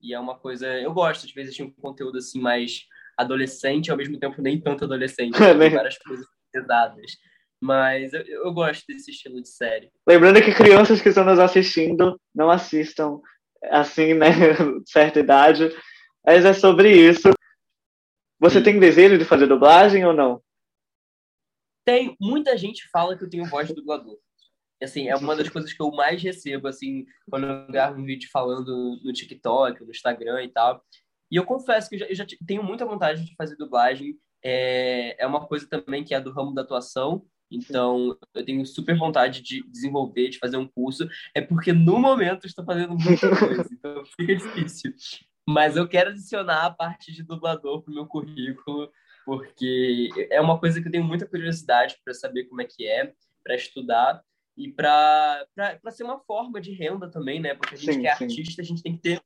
e 0.02 0.12
é 0.12 0.18
uma 0.18 0.36
coisa. 0.36 0.66
Eu 0.66 0.92
gosto, 0.92 1.26
às 1.26 1.32
vezes, 1.32 1.54
de 1.54 1.62
um 1.62 1.70
conteúdo 1.70 2.18
assim 2.18 2.40
mais 2.40 2.88
adolescente, 3.16 3.90
ao 3.90 3.96
mesmo 3.96 4.18
tempo 4.18 4.40
nem 4.40 4.60
tanto 4.60 4.84
adolescente, 4.84 5.38
né? 5.40 5.68
várias 5.68 5.98
coisas 5.98 6.26
pesadas. 6.52 7.12
Mas 7.62 8.12
eu, 8.12 8.22
eu 8.22 8.52
gosto 8.52 8.84
desse 8.86 9.10
estilo 9.10 9.40
de 9.40 9.48
série. 9.48 9.90
Lembrando 10.06 10.42
que 10.42 10.54
crianças 10.54 11.00
que 11.00 11.08
estão 11.08 11.24
nos 11.24 11.38
assistindo 11.38 12.20
não 12.34 12.50
assistam 12.50 13.20
assim, 13.70 14.14
né, 14.14 14.28
certa 14.86 15.20
idade. 15.20 15.70
Mas 16.24 16.44
é 16.44 16.52
sobre 16.52 16.90
isso. 16.90 17.30
Você 18.40 18.58
Sim. 18.58 18.64
tem 18.64 18.80
desejo 18.80 19.18
de 19.18 19.24
fazer 19.24 19.46
dublagem 19.46 20.04
ou 20.04 20.12
não? 20.12 20.42
Tem. 21.84 22.16
Muita 22.20 22.56
gente 22.56 22.88
fala 22.90 23.16
que 23.16 23.24
eu 23.24 23.30
tenho 23.30 23.46
voz 23.46 23.68
de 23.68 23.74
dublador. 23.74 24.18
Assim, 24.82 25.08
é 25.08 25.16
uma 25.16 25.36
das 25.36 25.48
coisas 25.48 25.72
que 25.72 25.82
eu 25.82 25.90
mais 25.90 26.22
recebo, 26.22 26.68
assim, 26.68 27.06
quando 27.30 27.46
eu 27.46 27.66
gravo 27.68 27.98
um 27.98 28.04
vídeo 28.04 28.28
falando 28.30 28.98
no 29.02 29.12
TikTok, 29.12 29.82
no 29.82 29.90
Instagram 29.90 30.44
e 30.44 30.48
tal. 30.48 30.84
E 31.34 31.36
eu 31.36 31.44
confesso 31.44 31.88
que 31.88 31.96
eu 31.96 31.98
já, 31.98 32.06
eu 32.06 32.14
já 32.14 32.24
tenho 32.46 32.62
muita 32.62 32.86
vontade 32.86 33.24
de 33.24 33.34
fazer 33.34 33.56
dublagem. 33.56 34.16
É, 34.40 35.16
é 35.20 35.26
uma 35.26 35.44
coisa 35.44 35.66
também 35.68 36.04
que 36.04 36.14
é 36.14 36.20
do 36.20 36.30
ramo 36.30 36.54
da 36.54 36.62
atuação. 36.62 37.26
Então, 37.50 38.16
eu 38.32 38.44
tenho 38.44 38.64
super 38.64 38.96
vontade 38.96 39.42
de 39.42 39.60
desenvolver, 39.68 40.28
de 40.28 40.38
fazer 40.38 40.56
um 40.56 40.68
curso. 40.68 41.08
É 41.34 41.40
porque 41.40 41.72
no 41.72 41.98
momento 41.98 42.46
estou 42.46 42.64
fazendo 42.64 42.96
muita 42.96 43.36
coisa, 43.36 43.68
então 43.72 44.04
fica 44.16 44.36
difícil. 44.36 44.94
Mas 45.44 45.76
eu 45.76 45.88
quero 45.88 46.10
adicionar 46.10 46.66
a 46.66 46.70
parte 46.70 47.12
de 47.12 47.24
dublador 47.24 47.82
para 47.82 47.90
o 47.90 47.94
meu 47.94 48.06
currículo, 48.06 48.88
porque 49.26 50.10
é 50.30 50.40
uma 50.40 50.60
coisa 50.60 50.80
que 50.80 50.86
eu 50.86 50.92
tenho 50.92 51.02
muita 51.02 51.26
curiosidade 51.26 51.96
para 52.04 52.14
saber 52.14 52.44
como 52.44 52.62
é 52.62 52.64
que 52.64 52.86
é, 52.86 53.12
para 53.42 53.56
estudar 53.56 54.22
e 54.56 54.72
para 54.72 55.44
ser 55.90 56.04
uma 56.04 56.20
forma 56.20 56.60
de 56.60 56.72
renda 56.72 57.10
também, 57.10 57.40
né? 57.40 57.56
Porque 57.56 57.74
a 57.74 57.78
gente 57.78 57.94
sim, 57.94 58.00
que 58.02 58.06
é 58.06 58.14
sim. 58.14 58.24
artista, 58.24 58.62
a 58.62 58.64
gente 58.64 58.82
tem 58.84 58.94
que 58.94 59.02
ter 59.02 59.20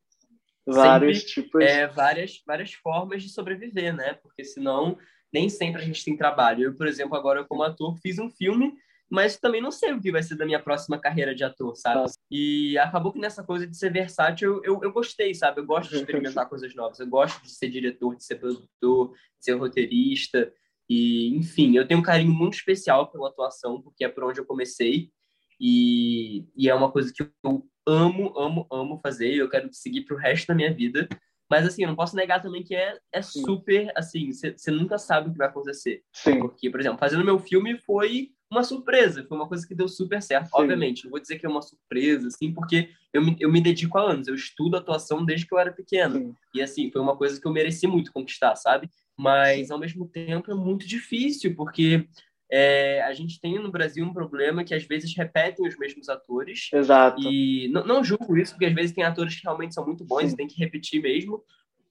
vários 0.75 1.19
sempre, 1.19 1.33
tipos. 1.33 1.65
É, 1.65 1.87
várias, 1.87 2.43
várias 2.47 2.73
formas 2.75 3.23
de 3.23 3.29
sobreviver, 3.29 3.95
né? 3.95 4.15
Porque 4.15 4.45
senão 4.45 4.97
nem 5.33 5.49
sempre 5.49 5.83
a 5.83 5.85
gente 5.85 6.05
tem 6.05 6.17
trabalho. 6.17 6.65
Eu, 6.65 6.75
por 6.75 6.87
exemplo, 6.87 7.17
agora 7.17 7.45
como 7.45 7.63
ator, 7.63 7.97
fiz 7.99 8.19
um 8.19 8.31
filme, 8.31 8.75
mas 9.11 9.39
também 9.39 9.61
não 9.61 9.71
sei 9.71 9.93
o 9.93 10.01
que 10.01 10.13
vai 10.13 10.23
ser 10.23 10.37
da 10.37 10.45
minha 10.45 10.63
próxima 10.63 10.99
carreira 10.99 11.35
de 11.35 11.45
ator, 11.45 11.75
sabe? 11.77 12.01
Nossa. 12.01 12.19
E 12.31 12.77
acabou 12.79 13.13
que 13.13 13.19
nessa 13.19 13.43
coisa 13.43 13.67
de 13.67 13.77
ser 13.77 13.93
versátil, 13.93 14.61
eu, 14.65 14.81
eu, 14.83 14.93
gostei, 14.93 15.35
sabe? 15.35 15.61
Eu 15.61 15.67
gosto 15.67 15.91
de 15.91 15.97
experimentar 15.97 16.49
coisas 16.49 16.75
novas. 16.75 17.01
Eu 17.01 17.07
gosto 17.07 17.43
de 17.43 17.51
ser 17.51 17.69
diretor, 17.69 18.17
de 18.17 18.25
ser 18.25 18.37
produtor, 18.37 19.13
de 19.39 19.45
ser 19.45 19.53
roteirista. 19.53 20.53
E, 20.89 21.35
enfim, 21.37 21.77
eu 21.77 21.87
tenho 21.87 22.01
um 22.01 22.03
carinho 22.03 22.33
muito 22.33 22.55
especial 22.55 23.11
pela 23.11 23.29
atuação, 23.29 23.81
porque 23.81 24.05
é 24.05 24.09
por 24.09 24.25
onde 24.25 24.41
eu 24.41 24.47
comecei. 24.47 25.11
E, 25.61 26.47
e 26.57 26.69
é 26.69 26.75
uma 26.75 26.91
coisa 26.91 27.13
que 27.13 27.23
eu 27.23 27.67
amo, 27.89 28.39
amo, 28.39 28.67
amo 28.71 29.01
fazer. 29.03 29.35
Eu 29.35 29.49
quero 29.49 29.69
seguir 29.73 30.03
pro 30.03 30.17
resto 30.17 30.49
da 30.49 30.55
minha 30.55 30.73
vida. 30.73 31.09
Mas, 31.51 31.67
assim, 31.67 31.83
eu 31.83 31.89
não 31.89 31.97
posso 31.97 32.15
negar 32.15 32.43
também 32.43 32.63
que 32.63 32.75
é, 32.75 32.99
é 33.11 33.23
super, 33.23 33.91
assim, 33.97 34.31
você 34.33 34.71
nunca 34.71 34.99
sabe 34.99 35.29
o 35.29 35.33
que 35.33 35.39
vai 35.39 35.49
acontecer. 35.49 36.03
Sim. 36.13 36.41
Porque, 36.41 36.69
por 36.69 36.79
exemplo, 36.79 36.99
fazendo 36.99 37.25
meu 37.25 37.39
filme 37.39 37.79
foi 37.79 38.29
uma 38.51 38.63
surpresa, 38.63 39.25
foi 39.27 39.37
uma 39.37 39.49
coisa 39.49 39.67
que 39.67 39.75
deu 39.75 39.89
super 39.89 40.21
certo. 40.23 40.47
Sim. 40.47 40.53
Obviamente, 40.55 41.05
não 41.05 41.11
vou 41.11 41.21
dizer 41.21 41.39
que 41.39 41.47
é 41.47 41.49
uma 41.49 41.63
surpresa, 41.63 42.29
assim, 42.29 42.53
porque 42.53 42.91
eu 43.15 43.23
me, 43.23 43.35
eu 43.41 43.51
me 43.51 43.63
dedico 43.63 43.97
há 43.97 44.11
anos, 44.11 44.29
eu 44.29 44.35
estudo 44.35 44.77
atuação 44.77 45.25
desde 45.25 45.47
que 45.47 45.55
eu 45.55 45.59
era 45.59 45.73
pequeno. 45.73 46.19
Sim. 46.19 46.35
E, 46.55 46.61
assim, 46.61 46.91
foi 46.91 47.01
uma 47.01 47.17
coisa 47.17 47.41
que 47.41 47.47
eu 47.47 47.53
mereci 47.53 47.87
muito 47.87 48.13
conquistar, 48.13 48.55
sabe? 48.55 48.91
Mas, 49.17 49.71
ao 49.71 49.79
mesmo 49.79 50.07
tempo, 50.07 50.51
é 50.51 50.55
muito 50.55 50.87
difícil, 50.87 51.57
porque 51.57 52.07
é, 52.51 53.03
a 53.03 53.13
gente 53.13 53.41
tem 53.41 53.59
no 53.59 53.71
Brasil 53.71 54.05
um 54.05 54.13
problema 54.13 54.65
que 54.65 54.75
às 54.75 54.85
vezes 54.85 55.15
repetem 55.17 55.67
os 55.67 55.77
mesmos 55.77 56.09
atores. 56.09 56.69
Exato. 56.73 57.21
E 57.23 57.69
não, 57.69 57.85
não 57.87 58.05
julgo 58.05 58.37
isso, 58.37 58.53
porque 58.53 58.67
às 58.67 58.75
vezes 58.75 58.93
tem 58.93 59.05
atores 59.05 59.37
que 59.37 59.43
realmente 59.43 59.75
são 59.75 59.85
muito 59.85 60.05
bons 60.05 60.29
Sim. 60.29 60.33
e 60.33 60.37
tem 60.37 60.49
que 60.49 60.59
repetir 60.59 61.03
mesmo. 61.03 61.43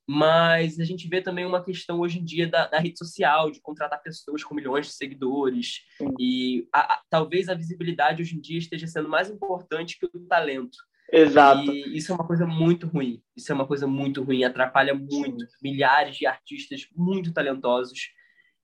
Mas 0.09 0.79
a 0.79 0.85
gente 0.85 1.07
vê 1.07 1.21
também 1.21 1.45
uma 1.45 1.61
questão 1.61 1.99
hoje 1.99 2.19
em 2.19 2.23
dia 2.23 2.47
da, 2.47 2.65
da 2.65 2.79
rede 2.79 2.97
social, 2.97 3.51
de 3.51 3.59
contratar 3.59 4.01
pessoas 4.01 4.41
com 4.41 4.55
milhões 4.55 4.87
de 4.87 4.93
seguidores. 4.93 5.81
Sim. 5.97 6.13
E 6.17 6.67
a, 6.73 6.93
a, 6.93 7.01
talvez 7.09 7.49
a 7.49 7.53
visibilidade 7.53 8.21
hoje 8.21 8.35
em 8.35 8.39
dia 8.39 8.57
esteja 8.57 8.87
sendo 8.87 9.09
mais 9.09 9.29
importante 9.29 9.99
que 9.99 10.05
o 10.05 10.27
talento. 10.27 10.77
Exato. 11.11 11.71
E 11.71 11.97
isso 11.97 12.11
é 12.11 12.15
uma 12.15 12.25
coisa 12.25 12.47
muito 12.47 12.87
ruim. 12.87 13.21
Isso 13.35 13.51
é 13.51 13.55
uma 13.55 13.67
coisa 13.67 13.85
muito 13.85 14.23
ruim, 14.23 14.43
atrapalha 14.43 14.93
muito. 14.93 15.45
Milhares 15.61 16.15
de 16.15 16.25
artistas 16.25 16.87
muito 16.95 17.33
talentosos 17.33 17.99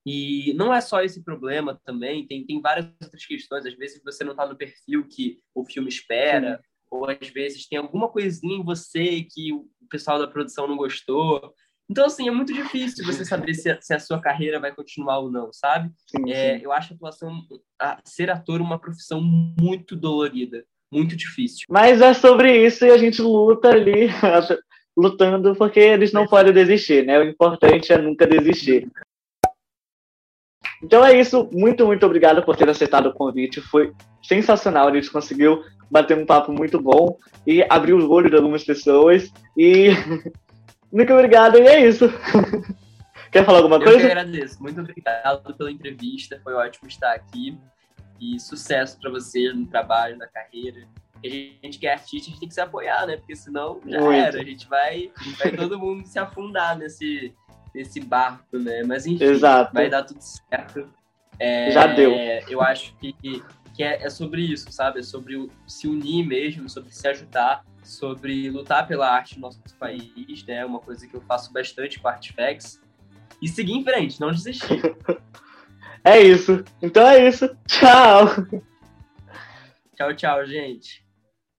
e 0.05 0.53
não 0.55 0.73
é 0.73 0.81
só 0.81 1.01
esse 1.01 1.23
problema 1.23 1.79
também, 1.85 2.27
tem, 2.27 2.45
tem 2.45 2.61
várias 2.61 2.85
outras 3.01 3.25
questões. 3.25 3.65
Às 3.65 3.75
vezes 3.75 4.01
você 4.03 4.23
não 4.23 4.31
está 4.31 4.45
no 4.45 4.57
perfil 4.57 5.07
que 5.07 5.39
o 5.55 5.65
filme 5.65 5.87
espera, 5.87 6.57
Sim. 6.57 6.63
ou 6.91 7.09
às 7.09 7.27
vezes 7.29 7.67
tem 7.67 7.79
alguma 7.79 8.09
coisinha 8.09 8.57
em 8.57 8.63
você 8.63 9.23
que 9.23 9.53
o 9.53 9.65
pessoal 9.89 10.19
da 10.19 10.27
produção 10.27 10.67
não 10.67 10.75
gostou. 10.75 11.53
Então, 11.89 12.05
assim, 12.05 12.27
é 12.27 12.31
muito 12.31 12.53
difícil 12.53 13.05
você 13.05 13.23
saber 13.23 13.53
se 13.53 13.69
a, 13.69 13.81
se 13.81 13.93
a 13.93 13.99
sua 13.99 14.19
carreira 14.19 14.59
vai 14.59 14.73
continuar 14.73 15.19
ou 15.19 15.31
não, 15.31 15.51
sabe? 15.53 15.91
Sim, 16.07 16.31
é, 16.31 16.57
sim. 16.57 16.65
eu 16.65 16.71
acho 16.71 16.93
a 16.93 16.95
atuação, 16.95 17.41
a, 17.79 17.99
ser 18.05 18.29
ator 18.29 18.61
uma 18.61 18.79
profissão 18.79 19.21
muito 19.21 19.95
dolorida, 19.95 20.65
muito 20.91 21.15
difícil. 21.15 21.65
Mas 21.69 22.01
é 22.01 22.13
sobre 22.13 22.65
isso 22.65 22.85
e 22.85 22.91
a 22.91 22.97
gente 22.97 23.21
luta 23.21 23.69
ali, 23.69 24.07
lutando, 24.97 25.55
porque 25.55 25.79
eles 25.79 26.11
não 26.11 26.25
podem 26.25 26.53
desistir, 26.53 27.05
né? 27.05 27.19
O 27.19 27.23
importante 27.23 27.91
é 27.91 27.97
nunca 27.97 28.27
desistir. 28.27 28.89
Então 30.83 31.03
é 31.03 31.17
isso. 31.17 31.49
Muito, 31.51 31.85
muito 31.85 32.05
obrigado 32.05 32.43
por 32.43 32.57
ter 32.57 32.69
aceitado 32.69 33.07
o 33.07 33.13
convite. 33.13 33.61
Foi 33.61 33.93
sensacional. 34.21 34.89
A 34.89 34.93
gente 34.93 35.09
conseguiu 35.09 35.63
bater 35.89 36.17
um 36.17 36.25
papo 36.25 36.51
muito 36.51 36.79
bom 36.79 37.17
e 37.47 37.65
abrir 37.69 37.93
os 37.93 38.03
olhos 38.03 38.29
de 38.29 38.35
algumas 38.35 38.65
pessoas. 38.65 39.31
E 39.57 39.91
muito 40.91 41.13
obrigado. 41.13 41.57
E 41.57 41.65
é 41.65 41.87
isso. 41.87 42.09
Quer 43.31 43.45
falar 43.45 43.59
alguma 43.59 43.77
Eu 43.77 43.83
coisa? 43.83 44.01
Eu 44.01 44.05
agradeço. 44.07 44.61
Muito 44.61 44.81
obrigado 44.81 45.55
pela 45.55 45.71
entrevista. 45.71 46.39
Foi 46.43 46.53
ótimo 46.53 46.89
estar 46.89 47.13
aqui. 47.13 47.57
E 48.19 48.39
sucesso 48.39 48.99
para 48.99 49.09
você 49.09 49.51
no 49.53 49.65
trabalho, 49.65 50.17
na 50.17 50.27
carreira. 50.27 50.85
A 51.23 51.27
gente 51.27 51.79
que 51.79 51.87
é 51.87 51.93
artista, 51.93 52.27
a 52.27 52.31
gente 52.31 52.39
tem 52.41 52.49
que 52.49 52.53
se 52.53 52.59
apoiar, 52.59 53.07
né? 53.07 53.15
Porque 53.15 53.35
senão 53.35 53.79
já 53.87 53.99
muito. 54.01 54.11
era. 54.11 54.41
A 54.41 54.43
gente 54.43 54.67
vai, 54.67 55.09
vai 55.39 55.51
todo 55.55 55.79
mundo 55.79 56.05
se 56.05 56.19
afundar 56.19 56.77
nesse, 56.77 57.33
nesse 57.73 57.99
barco, 57.99 58.57
né? 58.57 58.83
Mas 58.83 59.05
enfim, 59.05 59.23
Exato. 59.23 59.73
vai 59.73 59.89
dar 59.89 60.03
tudo 60.03 60.21
certo. 60.21 60.87
É, 61.39 61.71
Já 61.71 61.87
deu. 61.87 62.11
Eu 62.47 62.61
acho 62.61 62.95
que, 62.97 63.13
que 63.73 63.83
é, 63.83 64.05
é, 64.05 64.09
sobre 64.09 64.41
isso, 64.41 64.71
sabe? 64.71 64.99
É 64.99 65.03
sobre 65.03 65.49
se 65.67 65.87
unir 65.87 66.25
mesmo, 66.25 66.69
sobre 66.69 66.93
se 66.93 67.07
ajudar, 67.07 67.65
sobre 67.83 68.49
lutar 68.49 68.87
pela 68.87 69.09
arte 69.09 69.35
no 69.35 69.41
nosso 69.41 69.59
país, 69.79 70.45
né? 70.45 70.63
Uma 70.65 70.79
coisa 70.79 71.07
que 71.07 71.15
eu 71.15 71.21
faço 71.21 71.51
bastante 71.51 71.99
com 71.99 72.07
Artifacts. 72.07 72.81
E 73.41 73.47
seguir 73.47 73.73
em 73.73 73.83
frente, 73.83 74.21
não 74.21 74.31
desistir. 74.31 74.81
é 76.03 76.19
isso. 76.21 76.63
Então 76.81 77.05
é 77.07 77.27
isso. 77.27 77.49
Tchau. 77.67 78.27
Tchau, 79.95 80.15
tchau, 80.15 80.45
gente. 80.45 81.02